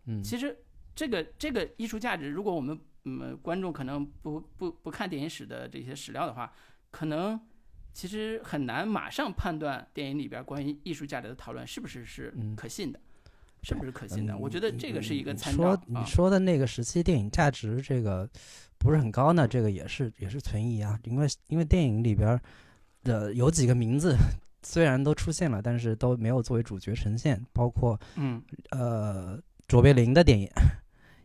[0.06, 0.22] 嗯。
[0.22, 0.56] 其实
[0.94, 6.52] 这个这个艺术价值，如果我们嗯观众可能不不不看电影史的这些史料的话，
[6.90, 7.40] 可能
[7.92, 12.54] 其实很难马上判断电影里边关于艺术价值的讨论是不是是嗯。
[12.54, 13.00] 可信的，
[13.62, 14.34] 是不是可信的？
[14.34, 16.04] 嗯我觉得这个是一个参照说你啊。
[16.04, 18.28] 说的那个时期电影价值这个
[18.78, 22.40] 不是很高呢，这个也是也是存疑啊，因为因为电影里边
[23.02, 24.14] 的有几个名字
[24.62, 28.42] 虽然都出现了，但是都没有作为主角呈现，包括嗯。
[28.70, 29.38] 呃
[29.68, 30.48] 卓别林的电影，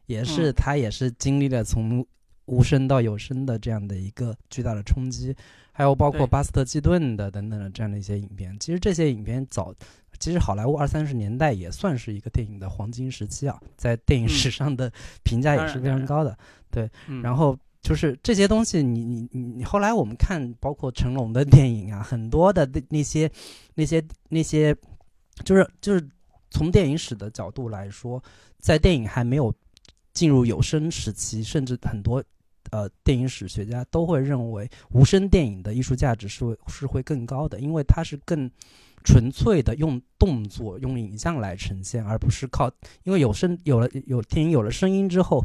[0.05, 0.53] 也是嗯。
[0.53, 2.05] 他也是经历了从
[2.45, 5.35] 无声到有声的这样的一个巨大的冲击，
[5.73, 8.57] 还有包括巴斯特基顿的等等的这样的一些影片。
[8.57, 9.73] 其实这些影片早，
[10.17, 14.29] 其实好莱坞二三十年代也算是一个电影的黄金时期啊，在电影嗯。
[14.29, 14.89] 史上的
[15.23, 16.37] 评价也是非常高的。
[17.07, 17.57] 嗯，然后
[17.87, 23.31] 就是这些东西你，你你你后来我们看，包括成龙的电影啊，很多的那那些
[23.75, 24.75] 那些那些，
[25.45, 26.05] 就是就是
[26.49, 28.21] 从电影史的角度来说，
[28.59, 29.53] 在电影还没有
[30.13, 32.21] 进入有声时期，甚至很多
[32.71, 38.51] 呃电影史学家都会认为无声电影的艺术价值是会是会更高的，因为它是更
[39.07, 42.69] 纯粹的用动作、用影像来呈现，而不是靠
[43.03, 45.41] 因为有声有了有电影有了声音之后，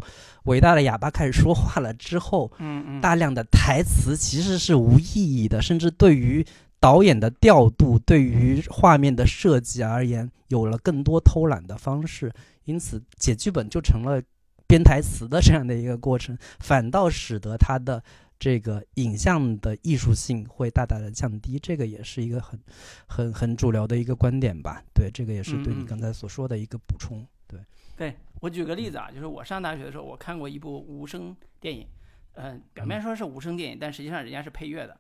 [0.46, 3.00] 伟大的哑巴开始说话了之后，嗯嗯。
[3.00, 6.44] 大量的台词其实是无意义的，甚至对于
[6.80, 12.32] 导演的调度、对于画面的设计而言，有了更多偷懒的方式，
[12.64, 14.20] 因此写剧本就成了
[14.66, 18.02] 编台词的这样的一个过程，反倒使得他的
[18.43, 21.61] 这个影像的艺术性会大大的降低。
[21.61, 22.59] 这个也是一个很、
[23.07, 24.82] 很、很主流的一个观点吧？
[24.93, 27.24] 对，这个也是对你刚才所说的一个补充。
[27.47, 27.61] 对，
[27.97, 31.86] 对我举个例子啊，就是我上大学的时候，我看过一部无声电影，
[32.32, 34.99] 嗯、表面说是无声电影，但实际上人家是配乐的。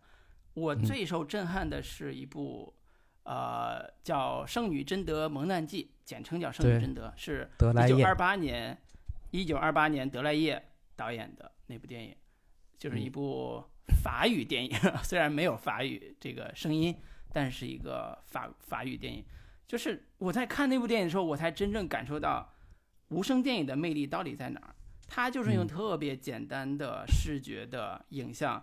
[0.54, 2.72] 我嗯最受震撼的是一部，
[3.24, 8.78] 呃，叫《圣女贞德蒙难记》，简称叫《圣女贞德》，是一九二八年，
[9.32, 10.62] 一九二八年德莱叶
[10.94, 12.14] 导演的那部电影，
[12.82, 13.64] 就是一嗯部
[14.02, 16.92] 法语电影， 虽然没有法语这个声音，
[17.32, 19.24] 但是一个法法语电影。
[19.68, 22.52] 就是我在看那部电影的时候，我才真正感受到
[23.10, 24.74] 无声电影的魅力到底在哪儿。
[25.06, 28.60] 它就是用嗯特别简单的视觉的影像，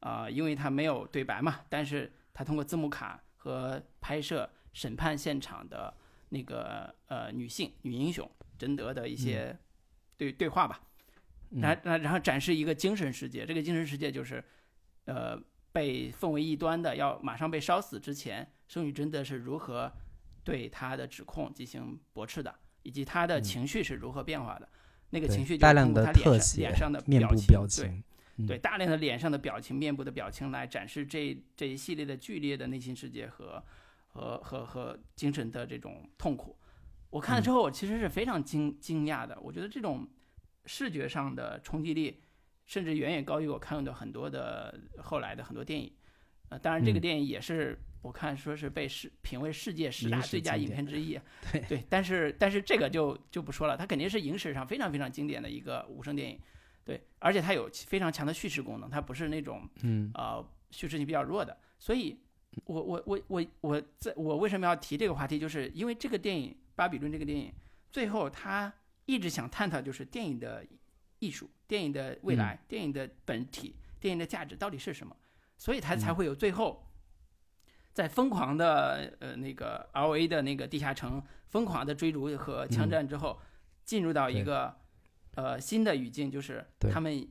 [0.00, 5.94] 啊、因为它没有对白嘛，但是它通过字幕卡和拍摄审判现场的
[6.28, 9.58] 那个呃女性女英雄贞德的一些
[10.18, 10.82] 对、对话吧，
[11.54, 14.44] 嗯然然然后展示一个精神世界，这个精神世界就是，
[15.04, 15.40] 呃，
[15.72, 19.92] 被奉为异端的，要马上被烧死之前，圣女贞德是如何
[20.42, 24.68] 对他的指控进行驳斥的，以及他的嗯情绪是如何变化的。
[25.10, 28.02] 那个情绪通过的特他脸脸上的面部情，对表情，
[28.36, 33.62] 嗯对，大量的脸上的表情、面部的表情来展示这这一系列的剧烈的内心世界和
[34.08, 36.56] 和和和精神的这种痛苦。
[37.10, 39.38] 我看了嗯之后，我其实是非常惊惊讶的。
[39.40, 40.04] 我觉得这种
[40.66, 42.22] 视觉上的冲击力，
[42.66, 45.92] 甚至远远高于我看到的很多的后来的很多电影。
[46.48, 51.18] 呃，当然这个嗯电影也是、我看说是被世评为世界十大最佳影片之一。
[51.50, 56.38] 对对，但是但是这个就就不说了，它肯定是影史上非常非常经典的一个无声电影。
[56.84, 61.56] 对，而且它有非常强的叙事功能，它不是那种嗯呃叙事性比较弱的。
[61.78, 62.20] 所以
[62.66, 67.50] 我，我我我我在我为什么要提这个话题，就是因为这个电影《巴比伦》这个电影，
[67.90, 68.70] 最后他
[69.06, 70.64] 一直想探讨就是电影的
[71.18, 75.16] 艺术、电影的未来、电影的本体、电影的价值到底是什么，
[75.56, 76.82] 所以他才嗯会有最后。
[77.92, 83.40] 在疯狂的呃那个 L A 的那个地下城疯狂的追逐和枪战之后，
[83.84, 84.76] 进入到一个
[85.36, 87.24] 呃新的语境，就是他们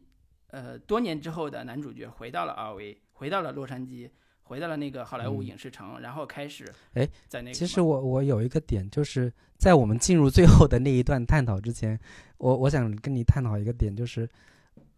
[0.48, 4.10] 呃多年之后的男主角回到了 L A，回到了洛杉矶，
[4.44, 12.00] 回到了那个好莱坞嗯影视城，然后开始哎在那个其实我我有一个点，就是在我们进入最后的那一段探讨之前，
[12.38, 14.30] 我我想跟你探讨一个点，就是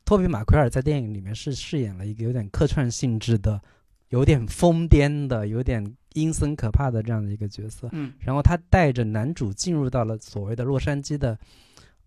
[0.04, 3.62] 托比马奎尔在电影里面是饰演了一个有点客串性质的、
[4.10, 7.89] 有点疯癫的、有点阴森可怕的这样的一个角色。
[7.91, 11.38] 嗯然后他带着男主进入到了所谓的洛杉矶的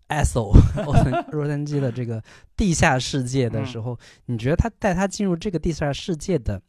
[0.09, 0.51] ，ASO
[0.83, 2.21] 洛杉洛杉矶的这个
[2.57, 6.61] 地下世界的时候，你觉得他带他进入这个地下世界的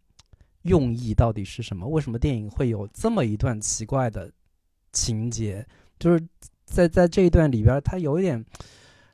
[0.62, 1.86] 用意到底是什么？
[1.86, 4.30] 为什么电影会有这么一段奇怪的
[4.92, 5.66] 情节？
[5.98, 6.20] 就是
[6.64, 8.44] 在在这一段里边，它有一点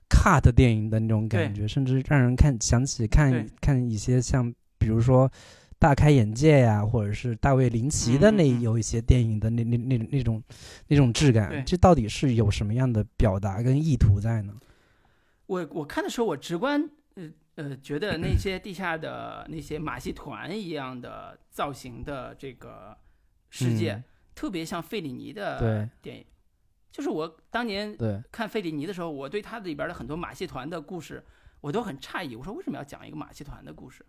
[0.09, 5.31] cut 电影的那种感觉，甚至让人看想起看看一些像比如说。
[5.79, 10.43] 大开眼界呀，或者是大卫林奇的那有一些电影的那那那那种
[10.89, 14.55] 那种质感，这到底是有什么样的表达跟意图在呢？
[15.45, 16.89] 我我看的时候，我直观
[17.57, 22.97] 呃呃觉得那些地下的那些马戏团一样的造型的这个
[23.51, 24.03] 世界，
[24.35, 26.25] 特别像费里尼的电影。
[26.91, 27.95] 就是我当年
[28.33, 31.23] 看费里尼的时候，我对他里边的很多马戏团的故事，
[31.61, 32.35] 我都很诧异。
[32.35, 34.05] 我说为什么要讲一个马戏团的故事？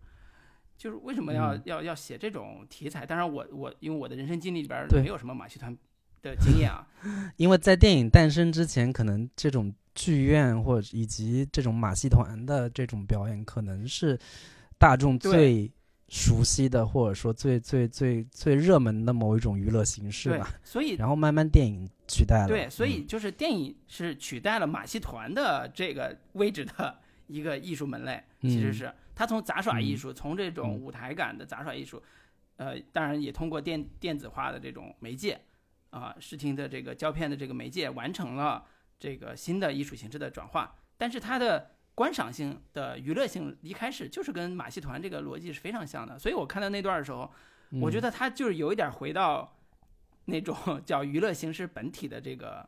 [0.77, 3.05] 就是为什么要要要写这种题材？
[3.05, 5.75] 当然，我我因为我的人生经历里边没有什么马戏团
[6.21, 6.87] 的经验啊。
[7.35, 14.17] 因为在电影诞生之前，可能这种剧院或者以及这种马戏团的这种表演，可能是
[14.77, 15.69] 大众最
[16.07, 20.53] 熟悉的，或者说最最最最热门的某一种娱乐形式吧。
[20.63, 22.47] 所以，然后慢慢电影取代了。
[22.47, 28.93] 对，所以就是电影是取代了马戏团的这个位置的一个艺术门类，其实是。
[29.15, 31.99] 它从杂耍艺术，从这种舞台感的杂耍艺术，
[32.57, 35.41] 呃，当然也通过电电子化的这种媒介，
[35.89, 38.63] 啊，视听的这个胶片的这个媒介，完成了
[38.99, 40.75] 这个新的艺术形式的转化。
[40.97, 46.17] 但是它的观赏性的娱乐性一开始就是跟马戏团这个逻辑是非常像的。
[46.17, 47.31] 所以我看到那段的时候，
[47.81, 49.57] 我觉得他就是有一点回到
[50.25, 52.67] 那种 叫娱乐形式本体的这个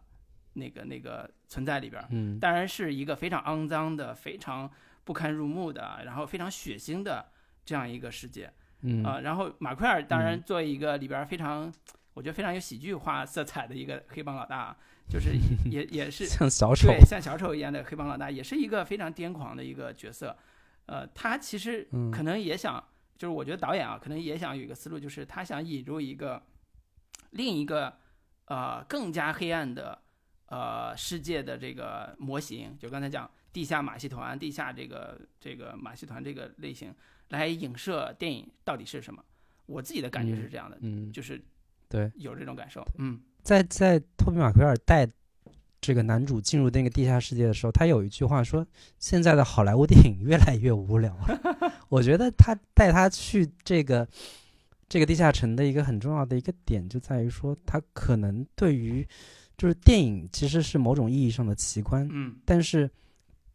[0.54, 2.04] 那个那个存在里边。
[2.12, 4.72] 嗯，当然是一个非常肮脏的、非常。
[5.06, 7.32] 不堪入目的，然后非常血腥的
[7.66, 11.74] 这样一个世界，嗯啊，然后马奎尔当然作为一个里边非常，
[12.14, 14.78] 我觉得非常有喜剧化色彩的一个黑帮老大，
[15.10, 15.36] 就是
[15.70, 20.38] 也也是像小丑，对，像小丑一样的黑帮老大，也是一个非常癫狂的一个角色。
[20.86, 22.84] 呃，他其实可能也想，
[23.18, 26.42] 就是我觉得导演啊，可能也想有一个思路，就是他想引入一个
[27.32, 27.98] 另一个
[28.46, 30.00] 呃更加黑暗的
[30.48, 33.30] 呃世界的这个模型，就刚才讲。
[33.52, 36.94] 地下马戏团，地下这个这个马戏团这个类型
[37.30, 39.26] 来影射电影到底是什么？
[39.66, 41.44] 我自己的感觉是这样的，嗯，就是
[41.90, 43.20] 对有这种感受，嗯，
[43.50, 45.10] 在在托比马奎尔带
[45.82, 48.64] 这个男主进入那个地下世界的时候，他有一句话说
[49.00, 51.74] ：“现在的好莱坞电影越来越无聊了。
[51.90, 54.08] ”我觉得他带他去这个
[54.88, 59.08] 这个地下城的一个很重要的一个点就在于说，他可能对于
[59.58, 62.88] 就是电影其实是某种意义上的奇观，嗯，但是。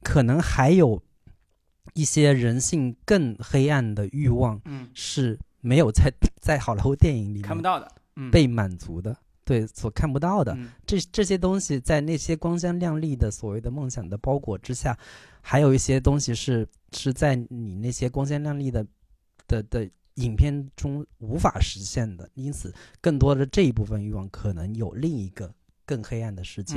[0.06, 1.02] 可能还有
[1.94, 7.90] 一些人性更黑暗的欲望，嗯，是没有在 在好莱坞电影里看不到的，
[8.30, 14.98] 被满足的，对，所看不到的这这些东西，在那些光鲜亮丽的所谓的梦想的包裹之下，
[15.40, 18.86] 还有一些东西是是在你那些光鲜亮丽的
[19.46, 25.52] 的的影片中无法实现的，因此，更多的这一部分欲望可能有另一个
[25.84, 26.76] 更黑暗的世界。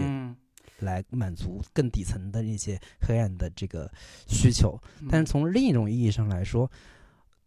[0.79, 3.89] 来满足更底层的那些黑暗的这个
[4.27, 6.69] 需求，但是从另一种意义上来说，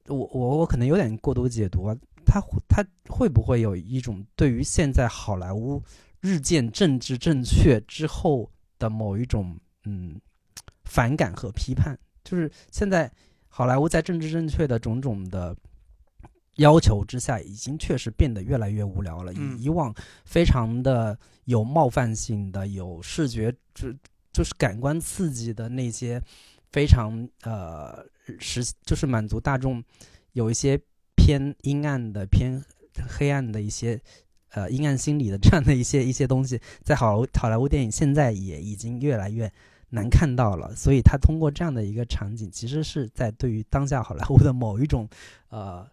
[0.08, 1.96] 我我我可能有点过度解读啊，
[2.30, 5.82] 他他会不会有一种对于现在好莱坞
[6.20, 10.20] 日渐政治正确之后的某一种嗯
[10.84, 11.98] 反感和批判？
[12.22, 13.10] 就是现在
[13.48, 15.56] 好莱坞在政治正确的种种的。
[16.56, 19.32] 要求之下，已经确实变得越来越无聊了。
[19.32, 19.94] 以以往
[20.26, 23.90] 非常的有冒犯性的、有视觉就
[24.30, 26.20] 就是感官刺激的那些
[26.70, 28.04] 非常呃
[28.38, 29.82] 实就是满足大众
[30.32, 30.78] 有一些
[31.30, 32.60] 偏阴暗的、偏
[33.08, 34.00] 黑暗的一些
[34.50, 39.52] 呃阴暗心理的这样的一些一些东西，在好好莱坞电影现在也已经越来越
[39.90, 40.74] 难看到了。
[40.74, 45.08] 所以，他通过这样的一个场景，其实是在对于当下好莱坞的某一种
[45.50, 45.88] 呃。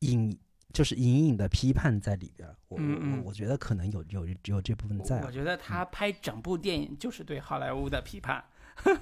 [0.00, 0.34] 隐
[0.72, 5.20] 就是隐隐的批判在里边，我我我觉得可能有有有这部分在。
[5.26, 8.42] 我觉得他拍整部电影就是对好莱坞的批判，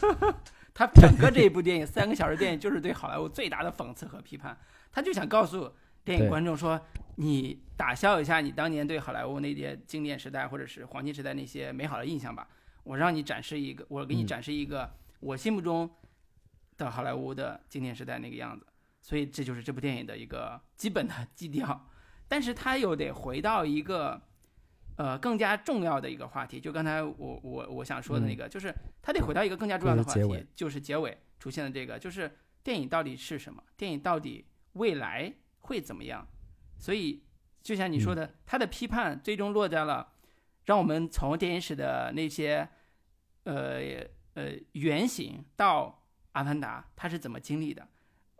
[0.74, 4.58] 他 整个这一部电影三个小时电影就是对好莱坞最大的讽刺和批判。
[4.91, 5.72] 他就想告诉
[6.05, 6.80] 电影观众说：
[7.16, 12.49] 你打消一下你当年对好莱坞那些经典时代或者是黄金时代那些美好的印象吧。
[12.84, 15.91] 我让你展示一个，我给你展示一个我心目中
[16.76, 18.66] 的好莱坞的经典时代那个样子。
[19.01, 21.89] 所以这就是这部电影的一个基本的基调，
[22.26, 24.20] 但是他又得回到一个，
[24.97, 26.61] 呃，更加重要的一个话题。
[26.61, 32.30] 就刚才我我我想说的那个，就是他得回到一个更加重要的话题，就是结尾出现的这个，就是
[32.62, 33.62] 电影到底是什么？
[33.76, 34.45] 电影到底
[34.79, 36.26] 未来会怎么样？
[36.79, 37.22] 所以
[37.62, 40.14] 就像你说的，他的批判最终落在了
[40.64, 42.66] 让我们从电影史的那些。
[43.45, 44.05] 呃
[44.35, 45.87] 呃原型到
[46.33, 47.89] 《阿凡达》，他是怎么经历的？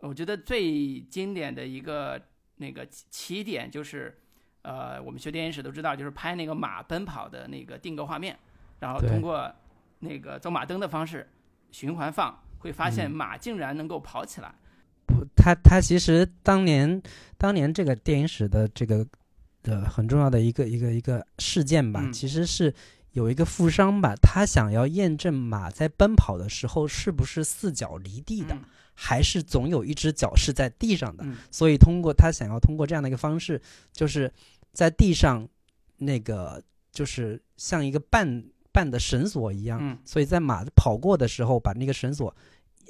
[0.01, 2.21] 我觉得最经典的一个
[2.57, 4.21] 那个起点就是，
[4.61, 8.37] 呃，我们学电影史都知道，就是拍那个马奔跑的那个定格画面，
[8.81, 9.51] 然后通过
[9.97, 11.27] 那个走马灯的方式
[11.71, 14.49] 循环放，会发现马竟然能够跑起来。
[14.49, 14.55] 不，
[15.39, 17.01] 他他其实当年
[17.37, 19.07] 当年这个电影史的这个
[19.63, 22.73] 呃很重要的一个一个一个事件吧，其实是
[23.13, 28.57] 有一个富商吧，他想要验证马在奔跑的时候是不是四脚离地的。
[29.01, 33.61] 还是总有一只脚是在地上的，所以通过他想要通过这样的一个方式，
[33.93, 34.29] 就是
[34.73, 35.47] 在地上
[35.95, 36.61] 那个
[36.91, 42.35] 就是像一个绊绊的绳索一样，所以在马跑过的时候把那个绳索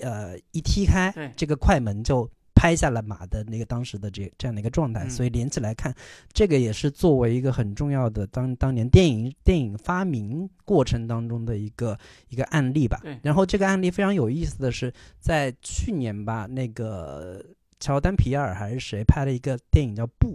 [0.02, 2.28] 呃一踢开，这个快门就。
[2.60, 5.96] 拍下了马的那个当时的这这样的一个状态，所以连起来看，
[6.34, 11.98] 这个也是作为一个很重要的当当年电影电影发明过程当中的一个
[12.28, 13.02] 一个案例吧。
[13.24, 17.42] 然后这个案例非常有意思的是，在去年吧，那个
[17.80, 20.34] 乔丹皮尔还是谁拍了一个电影叫《布》，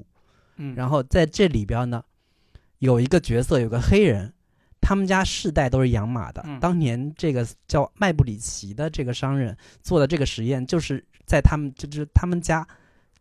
[0.57, 2.03] 嗯，然后在这里边呢，
[2.79, 4.33] 有一个角色有个黑人，
[4.81, 6.43] 他们家世代都是养马的。
[6.59, 11.05] 当年这个叫麦布里奇的这个商人做的这个实验就是。
[11.27, 12.67] 在他们就是他们家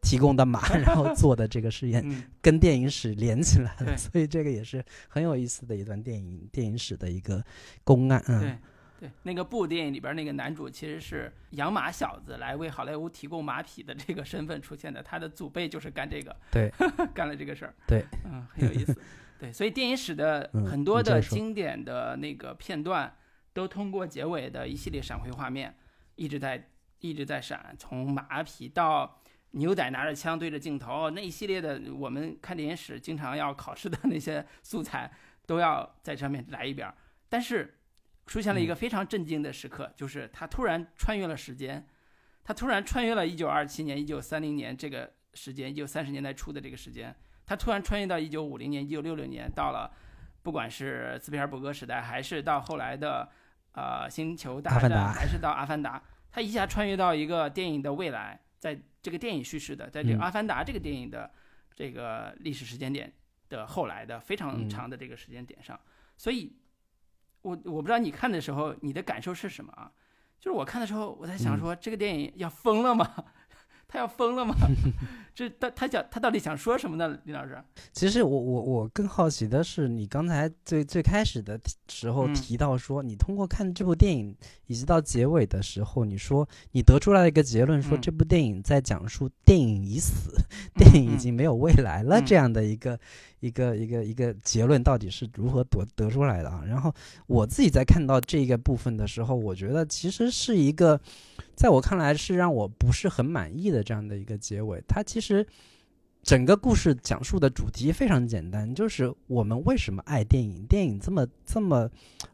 [0.01, 2.03] 提供的马， 然后做的这个实验，
[2.41, 7.41] 跟电影史连起来了，所以这个也是很有意思的一段电影电影史的一个
[7.85, 8.21] 公案。
[8.27, 8.57] 嗯，对
[8.99, 16.69] 对，那个部电影里边那个男主其实是养马小子来为好莱坞提供马匹的这个身份出现的，他的祖辈就是干这个，对，
[17.15, 18.93] 干了这个事儿，对，嗯，很有意思。
[19.39, 23.13] 对，所以电影史的很多的经典的那个片段，
[23.53, 25.73] 都通过结尾的一系列闪回画面，
[26.15, 26.67] 一直在。
[27.09, 29.19] 一直在闪，从马匹到
[29.51, 35.11] 牛仔拿着枪对着镜头，那一系列的我们看电影史经常要考试的那些素材，
[35.45, 36.91] 都要在上面来一遍。
[37.27, 37.77] 但是
[38.25, 41.85] 出现了一个非常震惊的时刻，就是他突然穿越了时间，
[42.43, 47.13] 他突然穿越了一九二七年、一九三零年这个时间一九三十年代初的这个时间，
[47.45, 49.91] 他突然穿越到一九五零年、一九六零年，到了
[50.41, 53.29] 不管是斯皮尔伯格时代，还是到后来的
[53.73, 56.01] 呃星球大战，还是到阿凡达。
[56.33, 61.31] 他一下穿越到一个电影的未来，在这个电影叙事的，在这个《阿凡达》这个电影的
[61.75, 63.13] 这个历史时间点
[63.49, 65.79] 的后来的非常长的这个时间点上，
[66.17, 66.51] 所以，
[67.43, 69.91] 我我不知道你看的时候你的感受是什么啊？
[70.39, 73.25] 就是我看的时候，我在想说，这个电影要疯了吗？
[73.93, 74.55] 他要疯了吗？
[75.35, 77.15] 这他他想他到底想说什么呢？
[77.25, 77.55] 李老师，
[77.91, 84.35] 其实我我我更好奇的是，你刚才最最开始的时候提到说，你通过看这部电影
[84.65, 90.35] 以及到结尾的时候，你说你得出来的一个结论，说这部电影在讲述电影已死，
[90.75, 92.99] 电影已经没有未来了这样的一个
[93.43, 96.63] 一个一个一个结论，到底是如何得得出来的啊？
[96.65, 96.93] 然后
[97.27, 100.99] 我自己在看到这个部分的时候，我觉得其实是一个。
[101.55, 104.81] 在我看来是让我不是很满意的这样的一个结尾。
[104.87, 105.45] 它其实
[106.23, 110.65] 整个故事讲述的主题非常简单，就是我们为什么爱电影？
[110.65, 111.87] 电影这么这么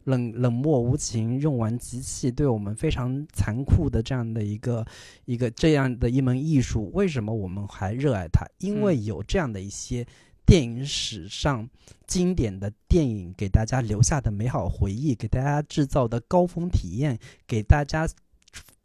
[0.04, 4.86] 冷冷漠无情、用完即弃，对我们非常残酷的这样的一个
[5.26, 8.46] 一个这样的一门艺术，为什么我们还热爱它？
[8.58, 10.06] 因为有这样的一些
[10.50, 11.70] 电影史上
[12.08, 18.08] 经典的电影给大家留下的美好回忆，给大家制造的高峰体验，给大家。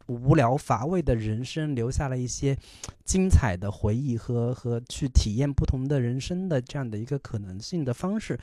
[0.06, 2.56] 无聊乏味的人生，留下了一些
[3.04, 8.38] 精彩的回忆和和去体验不同的人生的这样的一个可能性的方式，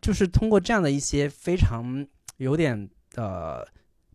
[0.00, 2.04] 就是通过这样的一些非常
[2.38, 3.64] 有点呃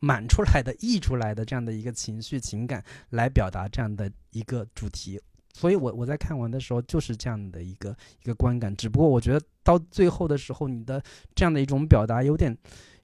[0.01, 5.17] 满出来的溢出来的这样的一个情绪情感来表达这样的一个主题。
[5.57, 8.75] 所以我我在看完的时候就是这样的一个一个观感。
[8.75, 11.01] 只不过我觉得到最后的时候，你的
[11.33, 12.55] 这样的一种表达有点。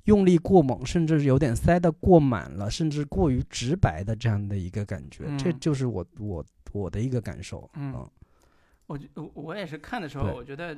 [0.06, 7.70] 用力过猛，甚至是有点塞得过满了，甚至过于直白的这样的一个感觉，这就是我我我的一个感受。
[7.76, 7.94] 嗯，
[8.86, 10.78] 我我我也是看的时候，我觉得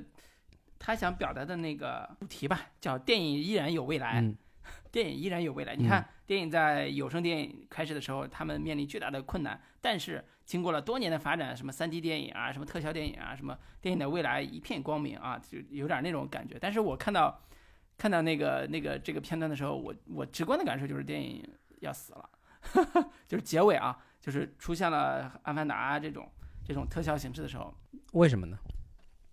[0.77, 4.23] 他想表达的那个主题吧，叫电影依然有未来，
[4.93, 5.75] 电影依然有未来。
[5.75, 16.57] 你看，电影在有声电影开始的时候，他们面临巨大的困难，但是经过了多年的发展，什么三 D 电影啊，什么特效电影啊，什么电影的未来一片光明啊，就有点那种感觉。
[16.59, 17.41] 但是我看到。
[17.97, 21.41] 看到那个那个这个片段的时候，我我直观的感受就是电影
[21.79, 22.29] 要死了，
[23.25, 26.29] 就是结尾啊，就是出现了《阿凡达》这种
[26.65, 27.73] 这种特效形式的时候，
[28.11, 28.57] 为什么呢？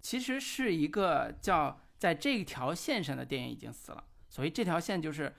[0.01, 5.35] 其实是一个叫在这条线上的电影已经死了，所以这条线就是，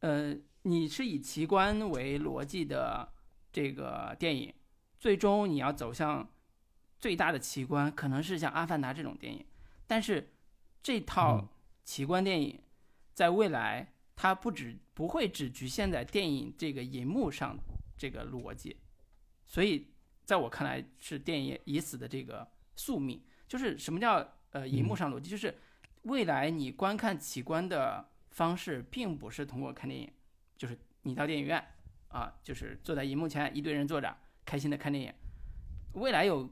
[0.00, 3.12] 呃，你是以奇观为逻辑的
[3.52, 4.52] 这个电影，
[5.06, 6.28] 最终你要走向
[6.98, 9.46] 最大的奇观，可能是像《阿凡达》这种电影，
[9.86, 10.32] 但是
[10.82, 11.48] 这套。
[11.84, 12.60] 奇观电影，
[13.14, 17.56] 在未来，它不只不会只局限在电影这个银幕上
[17.96, 18.76] 这个逻辑，
[19.44, 19.86] 所以
[20.24, 22.44] 在我看来是电影已死的这个
[22.74, 23.22] 宿命。
[23.46, 25.30] 就是什么叫呃银幕上逻辑？
[25.30, 25.54] 就是
[26.02, 30.12] 未来你观看奇观的方式，并不是通过看电影，
[30.56, 31.64] 就是你到电影院
[32.08, 34.16] 啊，就是坐在银幕前一堆人坐着
[34.46, 35.12] 开心的看电影。
[35.92, 36.48] 未来有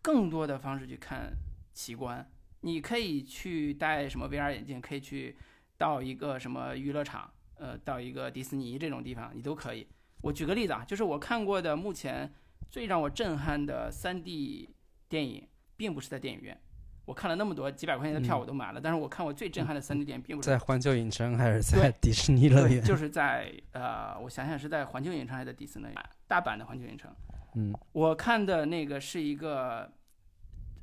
[0.00, 1.32] 更多的方式去看
[1.74, 2.26] 奇观，
[2.60, 5.36] 你可以去戴什么 VR 眼镜，可以去
[5.76, 9.86] 到一个什么娱乐场，呃，到一个迪士尼这种地方，你都可以。
[10.22, 12.32] 我举个例子啊，就是我看过的目前
[12.70, 14.68] 最让我震撼的 3D
[15.08, 15.46] 电影，
[15.76, 16.58] 并不是在电影院。
[17.06, 22.82] 我看了那么多几百块钱的票我都买了，但是我看我最震撼的 3D 电影，并不是在环球影城还是在迪士尼乐园？
[22.84, 25.86] 就是在呃，我想想是在环球影城还是在迪士尼？
[26.26, 27.10] 大阪的环球影城。
[27.54, 29.90] 嗯，我看的那个是一个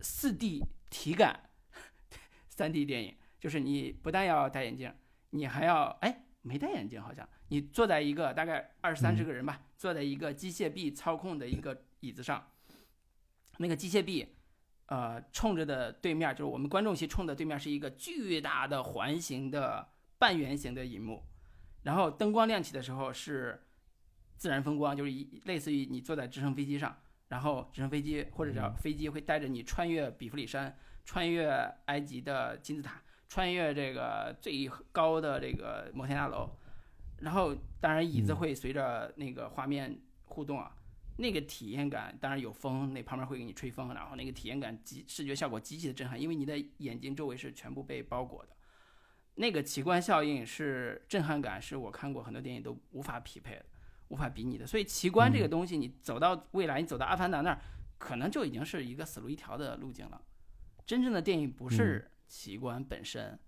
[0.02, 1.40] 四 D 体感
[2.48, 4.92] 三 D 电影，就是你不但要戴眼镜，
[5.32, 12.48] 你还要哎没戴眼镜好像，你坐在一个大概二三十个人吧，坐在一个机械臂操控的一个椅子上，
[13.58, 14.34] 那个机械臂
[14.88, 21.24] 呃冲着的对面就是我们观众席冲的对面是一个巨大的环形的半圆形的银幕，
[21.84, 23.64] 然后灯光亮起的时候是。
[24.36, 26.98] 自然风光就是一类似于你坐在直升飞机上，
[27.30, 30.76] 然后直升飞机或者叫飞机会带着你穿越比弗里山，
[31.06, 31.50] 穿越
[31.86, 36.50] 埃及的金字塔，穿越这个最高的这个摩天大楼，
[37.20, 40.76] 然后当然椅子会随着那个画面互动啊，
[41.18, 48.52] 那个体验感当然有风，那旁边会给你吹风，然后那个体验感极视觉效果极其的震撼，因为你的眼睛周围是全部被包裹的，
[49.36, 53.66] 那个奇观效应是震撼感，是我看过很多电影都无法匹配的。
[54.10, 57.60] 无法比拟的，所以奇观这个东西，你走到未来，你走到阿凡达那儿，
[57.98, 60.22] 可能就已经是一个死路一条的路径了。
[60.86, 63.40] 真正的电影不是奇观本身，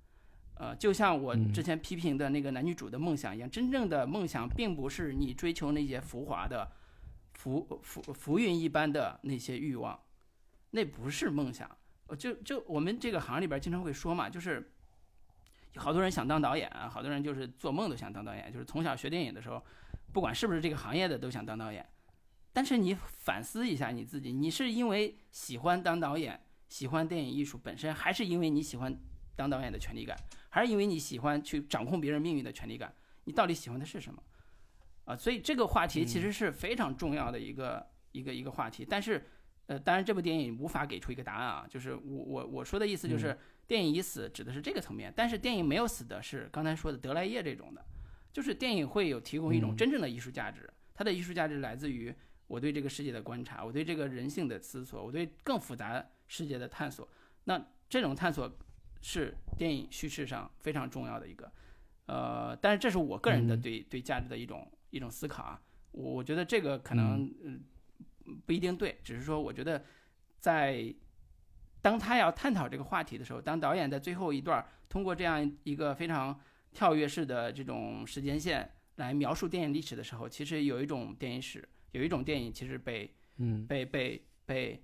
[0.55, 6.72] 呃，就像我之前批评的那个男女主的梦想一样，真正的梦想并不是你追求那些浮华的
[7.36, 9.98] 浮浮浮云一般的那些欲望，
[10.72, 11.70] 那不是梦想。
[12.18, 14.74] 就就我们这个行里边经常会说嘛，就是
[15.76, 19.64] 好多人想当导演啊，好多人就是做梦都想当导演，就是从小学电影的时候。
[20.14, 21.86] 不管是不是这个行业的，都想当导演。
[22.54, 28.98] 但是你反思一下你自己，你是因为喜欢当导演，喜欢电影艺术本身，还是因为你喜欢
[29.36, 30.18] 当导演的权利感，
[30.48, 32.96] 还是因为你喜欢去掌控别人命运的权利感？
[33.26, 34.24] 你到底喜欢的是什么？
[35.06, 38.86] 啊，所以这个话题其实是非常重要的一个一个一个话题。
[38.88, 39.26] 但是，
[39.68, 41.66] 呃，当然这部电影无法给出一个答案啊。
[41.70, 47.86] 就是我我我说的意思就是，电影已死指的是这个层面，但是电影没有死的是刚才说的德莱叶这种的。
[48.34, 52.14] 就是电影会有提供一种真正的艺术价值，它的艺术价值来自于
[52.47, 57.08] 我对这个世界的观察，我对这个人性的思索，我对更复杂世界的探索。
[57.45, 58.53] 那这种探索
[59.01, 61.49] 是电影叙事上非常重要的一个，
[62.08, 65.62] 呃，但是这是我个人的对对价值的一种一种思考啊。
[65.91, 67.64] 我我觉得这个可能嗯
[68.46, 69.84] 不一定对，只是说我觉得
[70.39, 70.93] 在
[71.82, 76.39] 当他要探讨这个话题的时候，当导演在最后一段通过这样一个非常。
[76.76, 84.84] 跳跃式的这种时间线来描述电影历史的时候，其实有一种电影史，有一种电影其实被，嗯，被被被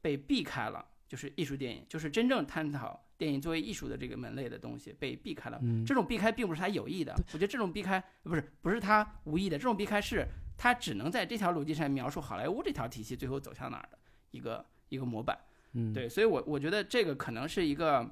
[0.00, 5.60] 被避开了，就是艺术电影，就是真正探讨电影作为艺术的这个门类的东西被避开了。
[5.86, 13.98] 这种避开并不是他有意的，我觉得这种避开不是不是他无意的，这种避开是他只能在这条逻辑上描述好莱坞这条体系最后走向哪儿的
[14.30, 15.38] 一个一个模板。
[15.72, 18.08] 嗯，对，所以我我觉得这个可能是一个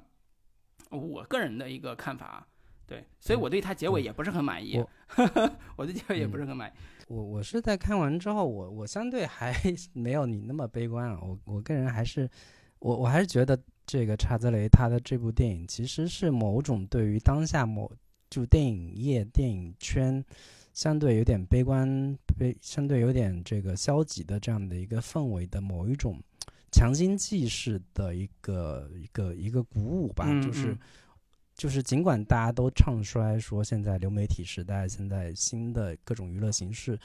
[0.89, 2.47] 我个人的一个看法。
[2.87, 4.79] 对，所以我对他结尾也不是很满意。
[5.75, 6.73] 我对结尾也不是很满意。
[7.07, 9.51] 我我是在看完之后，我我相对还
[9.93, 11.19] 没有你那么悲观啊。
[11.19, 12.29] 我我个人还是，
[12.77, 17.91] 我我还是觉得这个查泽雷他的这部电影其实是某种对于当下某
[18.29, 20.23] 就电影业电影圈
[20.73, 26.19] 相对有点悲观、悲相对有点这个消极的这样的一个氛围的某一种
[26.71, 30.77] 强心剂式的一个一个一个鼓舞吧，就是。
[31.57, 36.99] 就是尽管大家都唱衰说现在流媒体时代，现在新的各种娱乐形式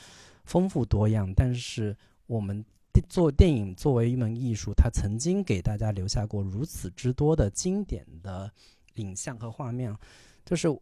[0.45, 1.97] 丰富多样，但是
[2.27, 2.65] 我们
[3.09, 8.51] 做电影作为一门艺术，它曾经给大家留下过如此之多的经典的
[8.95, 9.95] 影像和画面。
[10.45, 10.81] 就是我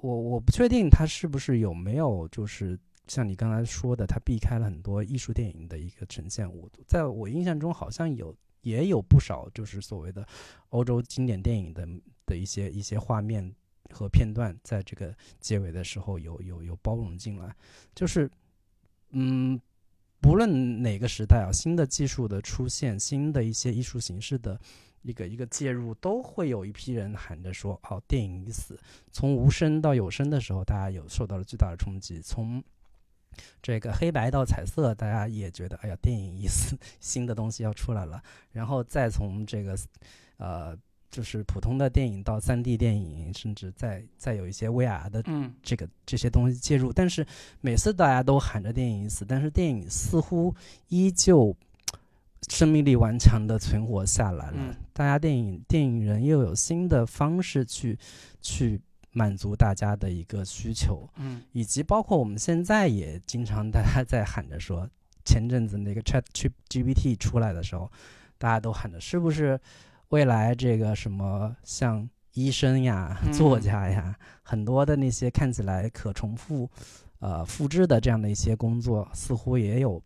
[0.00, 6.48] 我我不确定它是不是有没有就是像你刚才说的，它避开了很多艺术电影的一个呈现。
[6.56, 10.24] 我在我印象中好像有也有不少就是所谓的
[10.68, 11.86] 欧洲经典电影的。
[12.24, 13.52] 的一些一些画面
[13.90, 17.54] 和片段，在这个结尾的时候有有有包容进来，
[17.96, 18.30] 就是，
[19.10, 19.60] 嗯，
[20.22, 24.58] 不论哪个时代啊，新的技术的出现，新的一些艺术形式的
[25.02, 28.78] 一个一个介入，都会有一批人喊着说：“哦，电影已死。”
[29.10, 32.62] 从无声到有声的时候，大家有受到了巨大的冲击；从
[33.60, 38.22] 这个黑白到彩色，大家也觉得：“哎呀，电影已死，新的东西要出来了。”
[38.52, 39.76] 然后再从这个
[40.36, 40.78] 呃，
[41.12, 47.24] 就是普通的电影到三 D 电影，甚至再再有一些 VR 的嗯这个这些东西介入，但是
[47.60, 50.52] 每次大家都喊着电影已死，但是电影似乎
[50.88, 51.54] 依旧
[52.48, 54.56] 生命力顽强的存活下来了。
[54.56, 57.98] 嗯大家电影电影人又有新的方式去
[58.40, 58.80] 去
[59.10, 64.88] 满足大家的一个需求，嗯以及包括我们现在也经常大家在喊着说，
[65.26, 66.24] 前阵子那个 Chat
[66.70, 67.92] GPT 出来的时候，
[68.38, 69.60] 大家都喊着是不是
[70.12, 76.70] 未来这个什么像医生呀、嗯作家呀，很多的那些看起来可重复、
[77.18, 80.02] 呃复制的这样的一些工作，似乎也有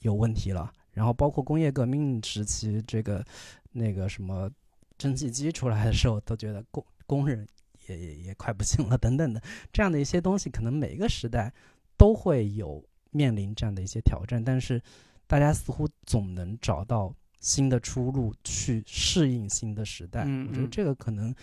[0.00, 0.70] 有问题了。
[0.92, 3.24] 然后包括工业革命时期，这个
[3.72, 4.50] 那个什么
[4.98, 7.48] 蒸汽机出来的时候，都觉得工工人
[7.86, 9.42] 也也也快不行了，等等的
[9.72, 11.50] 这样的一些东西，可能每一个时代
[11.96, 14.78] 都会有面临这样的一些挑战，但是
[15.26, 20.22] 大家似乎总能找到新的出路去适应新的时代。
[20.26, 21.34] 嗯嗯我觉得这个可能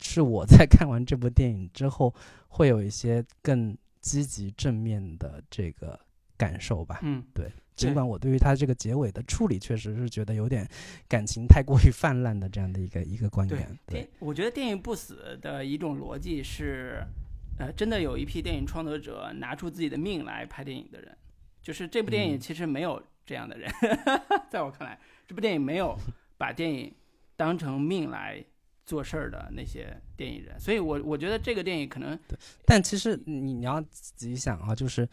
[0.00, 2.14] 是我在看完这部电影之后
[2.48, 5.98] 会有一些更积极正面的这个
[6.36, 7.00] 感受吧。
[7.02, 10.68] 嗯对尽管我对于他这个结尾的处理，确实是觉得有点
[11.08, 13.78] 感情太过于泛滥的这样的一个一个观对点。
[13.86, 17.02] 对，我觉得电影不死的一种逻辑是，
[17.58, 21.16] 呃，真的有一批电影创作者拿出自己的命来拍电影的人，
[21.62, 23.72] 就是这部电影嗯其实没有这样的人，
[24.50, 25.00] 在我看来，
[25.32, 25.98] 这部电影没有
[26.36, 26.94] 把电影
[27.36, 28.44] 当成命来
[28.84, 32.18] 做事儿的那些电影人，所以我我觉得这个电影可能，
[32.66, 35.08] 但其实你你要仔细想啊，就是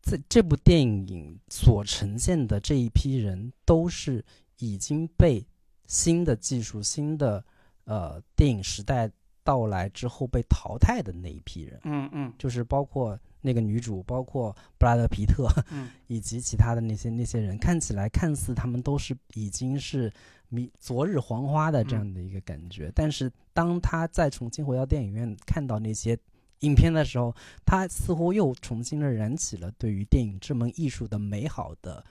[0.00, 4.24] 这这部电影所呈现的这一批人，都是
[4.58, 5.44] 已经被
[5.88, 7.44] 新的技术、新的
[7.86, 9.10] 呃电影时代
[9.42, 12.32] 到来之后被淘汰的那一批人，嗯嗯。
[12.38, 15.88] 就是包括那个女主，包括布拉德皮特，嗯。
[16.08, 20.12] 以及其他的那些那些人，看起来看似他们都是已经是
[20.48, 26.16] 明昨日黄花的这样的一个感觉，但是当他再重新回到电影院看到那些
[26.60, 32.04] 影片的时候，他似乎又重新的燃起了对于电影这门艺术的美好的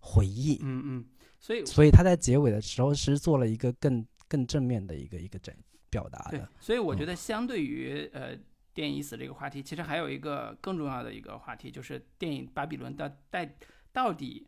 [0.00, 1.04] 回忆，嗯嗯，
[1.38, 1.64] 所以。
[1.66, 5.54] 所以他在结尾的时候是做了一个更更正面的一个一个展
[5.90, 8.34] 表达的，，所以我觉得相对于呃
[8.74, 13.56] 电影已死这个话题，其实还有一个更重要的一个话题，就是电影《巴比伦》到带
[13.92, 14.46] 到底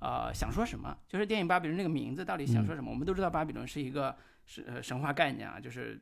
[0.00, 0.96] 呃想说什么？
[1.08, 2.90] 就是电影《巴比伦》这个名字到底想说什么？
[2.90, 4.16] 我们都知道巴比伦是一个
[4.46, 6.00] 是呃神话概念啊，就是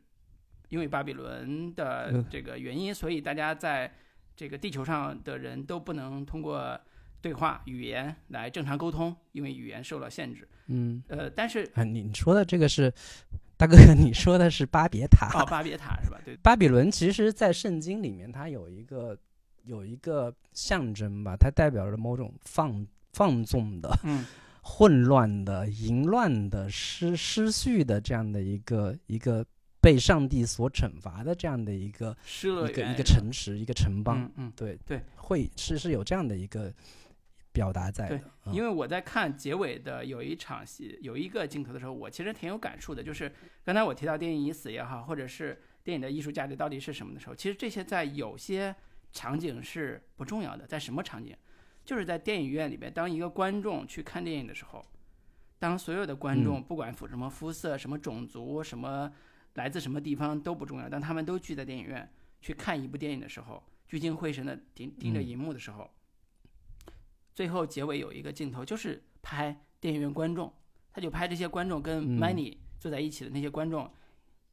[0.68, 3.92] 因为巴比伦的嗯这个原因，所以大家在
[4.34, 6.80] 这个地球上的人都不能通过
[7.20, 10.48] 对话语言来正常沟通，因为语言受了限制。
[10.68, 12.90] 嗯呃，但是啊，你你说的这个是
[13.60, 16.18] 大哥， 你说的是巴别塔，哦，巴别塔是吧？
[16.24, 19.14] 对，巴比伦其实，在圣经里面，它有一个
[19.64, 24.24] 有一个象征吧，它代表着某种放放纵的、嗯
[24.64, 29.44] 混乱的、淫乱的、失失序的这样的一个一个
[29.80, 34.22] 被上帝所惩罚的这样的一个一个一个城池、一个城邦。
[34.36, 34.52] 嗯嗯。
[34.56, 36.72] 对对，会是是有这样的一个
[37.52, 38.16] 表达在的。
[38.16, 43.00] 嗯因为我在看结尾的有一场戏，有一个镜头的时候，我其实挺有感触的。
[43.02, 43.32] 就是
[43.62, 48.74] 刚才我提到电影已死也好，或者是电影的艺术价值到底是什么的时候，其实这些在有些
[49.12, 50.66] 场景是不重要的。
[50.66, 51.36] 在什么场景？
[51.84, 54.84] 就是在电影院里边，当一个观众去看电影的时候，
[55.58, 59.10] 当所有的观众嗯不管肤什么肤色、什么种族、什么
[59.54, 62.10] 来自什么地方都不重要，当他们都聚在电影院
[62.40, 65.88] 去看一部电影的时候，聚精会神的盯盯着嗯荧幕的时候，
[67.34, 70.52] 最后结尾有一个镜头，就是拍电影院观众，
[70.92, 72.18] 他就拍这些观众跟嗯。
[72.18, 73.90] Manny 坐在一起的那些观众，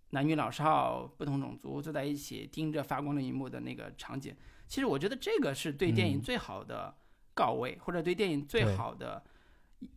[0.10, 4.36] 男女老少、不同种族坐在一起盯着发光的荧幕的那个场景。
[4.68, 6.22] 其实我觉得这个是对电影嗯。
[6.22, 6.96] 最好的
[7.34, 9.24] 告慰，或者对电影最好的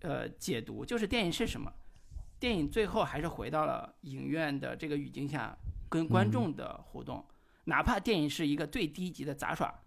[0.01, 1.73] 呃解读，就是电影是什么？
[2.39, 5.57] 电影最后还是回到了影院的这个语境下，
[5.89, 6.31] 跟观嗯。
[6.31, 7.25] 众的互动，
[7.65, 9.83] 哪怕电影是一个最低级的杂耍，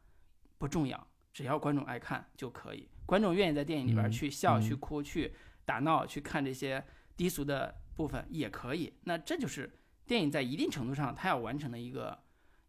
[0.58, 2.88] 不重要，只要观众爱看就可以。
[3.06, 5.34] 观众愿意在电影里边嗯去笑、嗯去哭、去
[5.66, 6.82] 打闹、去看这些
[7.18, 8.94] 低俗的部分也可以。
[9.04, 9.70] 那这就是
[10.06, 12.18] 电影在一定程度上它要完成的一个，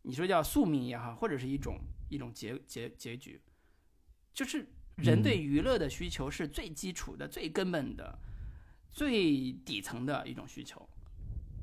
[0.03, 1.79] 你说叫宿命也好，或者是一种
[2.09, 3.41] 一种结结结局，
[4.33, 4.67] 就是
[4.97, 8.19] 人对嗯娱乐的需求是最基础的、最根本的、
[8.91, 10.89] 最底层的一种需求。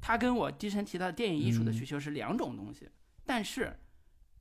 [0.01, 2.89] 它跟我之前提到的电影艺术的嗯需求是两种东西，
[3.25, 3.77] 但是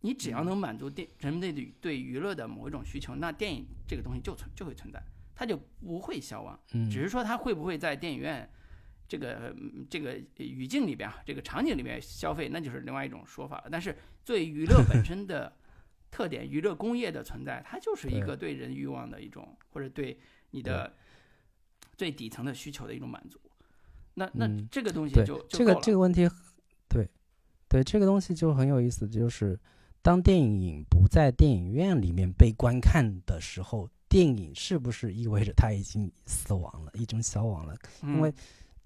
[0.01, 5.02] 你只要能满足电人们对对娱乐的某一种需求，那电影这个东西就存就会存在，
[5.35, 6.59] 它就不会消亡。
[6.72, 8.48] 嗯，只是说它会不会在电影院
[9.06, 13.68] 这个嗯这个语境里边啊，这个场景里面消费，那就是另外一种说法了。
[13.70, 15.52] 但是作为娱乐本 身的
[16.10, 20.18] 特点，娱乐工业的存在，它就是一个对人欲望的一种，或者对
[20.52, 20.94] 你的
[21.97, 23.39] 最底层的需求的一种满足。
[24.14, 26.28] 那那嗯这个东西就这个这个问题，
[26.89, 27.09] 对
[27.68, 29.59] 对，这个东西就很有意思，就是
[30.02, 37.77] 当电影不在电影院里面被观看的时候，电影是不是意味着它已经死亡了，已经消亡了？
[38.02, 38.35] 因为嗯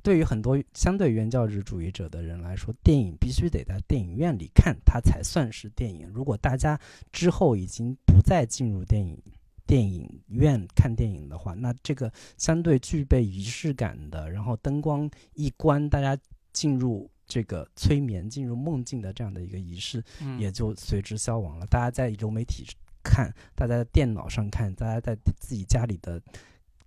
[0.03, 6.07] 对于很多相对原教旨主义者的人来说，电影必须得在电影院里看，它才算是电影。
[6.09, 6.79] 如果大家
[7.11, 9.19] 之后已经不再进入电影
[9.67, 16.15] 电影院看电影的话，那这个相对具备仪式感的，然后灯光一关，大家
[16.53, 21.67] 进入这个催眠、进入梦境的这样的一个仪式，嗯也就随之消亡了。
[21.67, 22.67] 大家在流媒体
[23.03, 26.21] 看，大家在电脑上看，大家在自己家里的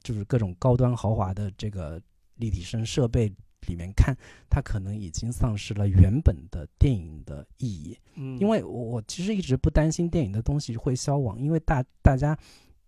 [0.02, 2.02] 就是各种高端豪华的这个
[2.36, 3.32] 立体声设备
[3.68, 4.16] 里面看，
[4.50, 7.98] 它可能已经丧失了原本的电影的意义。
[8.16, 12.38] 嗯因为我我其实一直不担心电影的东西会消亡，因为大大家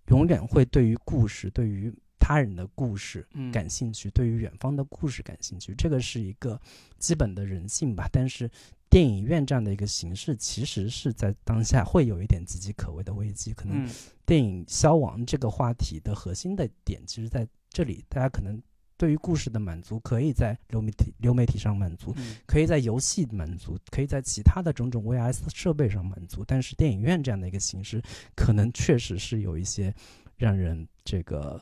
[0.07, 1.93] 永远会对于故事，对于
[2.30, 6.61] 他人的故事嗯感兴趣，对于远方的故事感兴趣，这个是一个
[6.99, 8.07] 基本的人性吧。
[8.11, 8.47] 但是
[8.88, 13.51] 电影院这样的一个形式，其实是在当下会有一点岌岌可危的危机。
[13.51, 13.89] 可能嗯
[14.27, 18.61] 电影消亡这个话题的核心的点，其实在这里，大家可能
[18.95, 27.99] 对于故事的满足，可以在流媒体流媒体上满足，嗯可以在游戏满足，可以在其他的种种 VS 设备上满足，但是电影院这样的一个形式，
[28.35, 29.91] 可能确实是有一些
[30.38, 31.60] 让人这个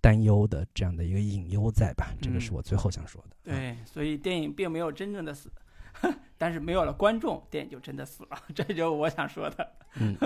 [0.00, 2.14] 担忧的这样的一个隐忧在吧？
[2.20, 3.52] 这个是嗯我最后想说的。
[3.52, 5.50] 啊，对，所以电影并没有真正的死，
[6.38, 9.72] 但是没有了观众，电影就真的死了， 这就是我想说的。
[9.96, 10.16] 嗯，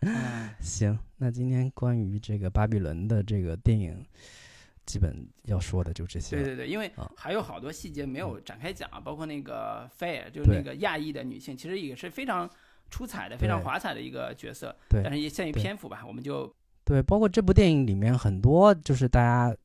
[0.00, 4.04] 嗯 行，那今天关于这个巴比伦的这个电影，
[4.86, 6.36] 基本要说的就这些。
[6.36, 12.48] 对对对，因为啊还有好多细节没有展开讲，包括那个 Faye，就是那个亚裔的女性，其实也是非常
[12.90, 14.74] 出彩的、非常华彩的一个角色。
[14.88, 16.54] 对但是也限于篇幅吧，我们就
[16.84, 19.56] 对，包括这部电影里面很多就是大家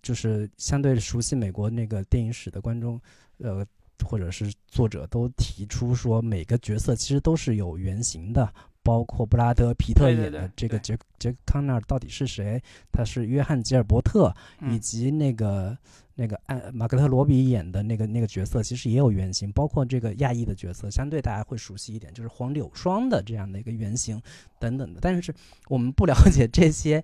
[0.00, 3.00] 就是相对熟悉美国那个电影史的观众，
[3.38, 3.66] 呃，
[4.04, 8.52] 或者是作者都提出说，每个角色其实都是有原型的。
[8.90, 12.60] 包括布拉德·皮特演的这个杰杰克康纳尔到底是谁？
[12.90, 15.78] 他是约翰·吉尔伯特，以嗯及那个
[16.16, 24.20] 那个安马格特罗比演的那个那个角色，其实也有原型，包括这个亚裔的角色，相对大家会熟悉一点，就是黄柳霜的这样的一个原型
[24.58, 24.98] 等等的。
[25.00, 25.32] 但是
[25.68, 27.00] 我们不了解这些，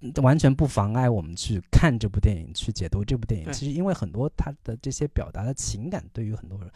[0.00, 3.52] 嗯完全不妨碍我们去看这部电影，去解读这部电影。
[3.52, 6.68] 其实因为很多他的这些表达的情感，对于很多人。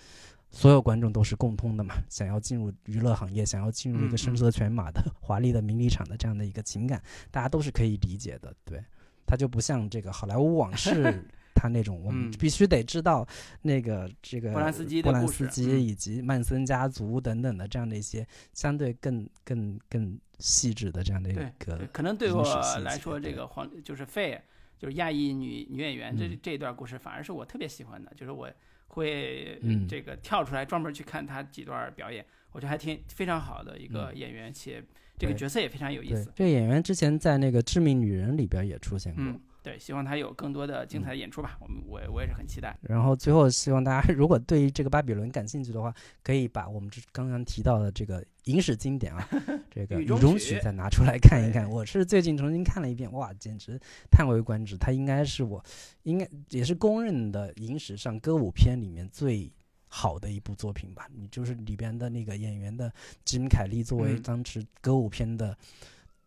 [0.56, 8.54] 所有观众都是共通的嘛，想要进入娱乐行业，想要进入一个声色犬马的、华丽的名利场的这样的一个情感，大家都是可以理解的。
[8.64, 8.82] 对，
[9.26, 11.22] 它就不像这个好莱坞往事，
[11.54, 12.32] 它那种我们嗯。
[12.38, 13.26] 必须得知道
[13.60, 15.80] 那个这个波兰斯基的波兰斯基嗯。
[15.82, 22.42] 以及曼森家族等等的这样的一些相对更更更细致的这样的一个对可能对我
[22.82, 24.40] 来说，这个黄就是 Faye，
[24.78, 26.38] 就是亚裔女女演员，这嗯。
[26.42, 28.50] 这一段故事反而是我特别喜欢的，就是我
[28.88, 34.82] 会嗯这个跳出来专门去看他几段表演，我觉得还挺非常好的一个嗯演员，且
[35.18, 36.30] 这个角色也非常有意思。
[36.34, 39.24] 这个演员之前在那个《致命女人》里边也出现过。
[39.24, 42.78] 嗯，对，希望他有更多的精彩的演出吧，我们我我也是很期待。
[42.82, 49.28] 然后最后希望大家 如果对于这个巴比伦感兴趣的话，可以把我们这刚刚提到的这个影史经典啊，
[49.68, 51.68] 这个《雨雨中中曲曲》再拿出来看一看。
[51.68, 53.76] 我是最近重新看了一遍，哇，简直
[54.08, 54.78] 叹为观止。
[54.78, 55.60] 它应该是我
[56.04, 59.52] 应该也是公认的影史上歌舞片里面最。
[59.88, 62.92] 好的一部作品吧，你就是里边的那个演员的
[63.24, 65.56] 吉米·凯利作为嗯当时歌舞片的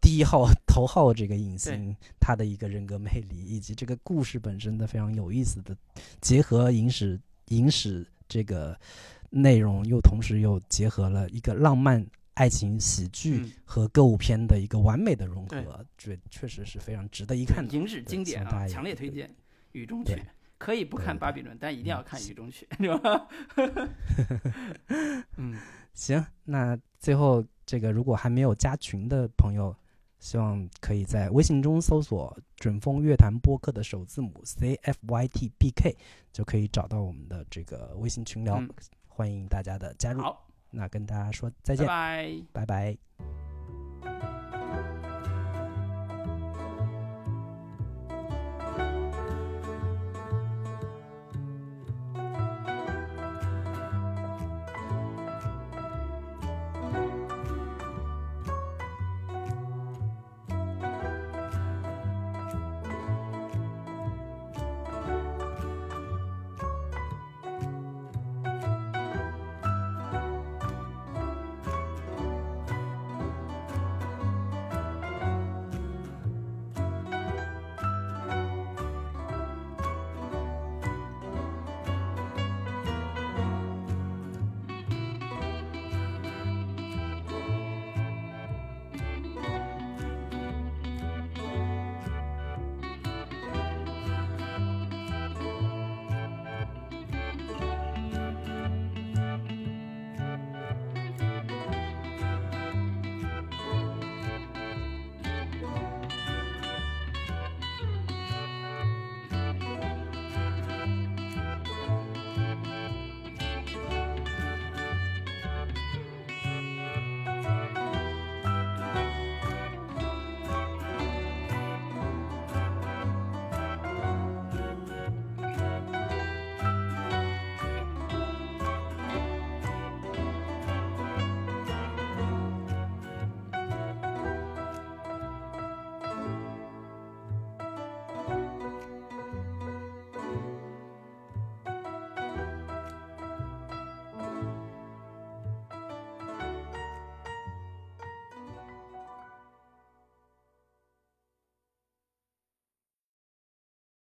[0.01, 5.75] 第一号头号这个影星，他的一个人格魅力，以及这个故事本身的非常有意思的
[6.21, 8.77] 结合影史影史这个
[9.29, 13.51] 内容，又同时又结合了一个浪漫爱情喜剧嗯。
[13.65, 17.73] 和歌舞片的一个完美的融合，这确实是非常值得一看的。
[17.73, 19.27] 影史经典啊，强烈推荐
[19.73, 20.13] 《雨中曲》。
[20.57, 23.27] 可以不看对对巴比伦，但一定要看嗯《雨中曲》， 是吧？
[25.37, 25.57] 嗯，
[25.93, 29.73] 行，那最后这个如果还没有加群的朋友，
[30.19, 35.97] 希望可以在微信中搜索“准风乐坛播客”的首字母 C F Y T B K，
[36.31, 38.69] 就可以找到我们的这个微信群聊，嗯。
[39.07, 40.21] 欢迎大家的加入。
[40.21, 41.87] 好，那跟大家说再拜见，
[42.53, 42.65] 拜。
[42.65, 42.97] 拜
[44.01, 44.38] 拜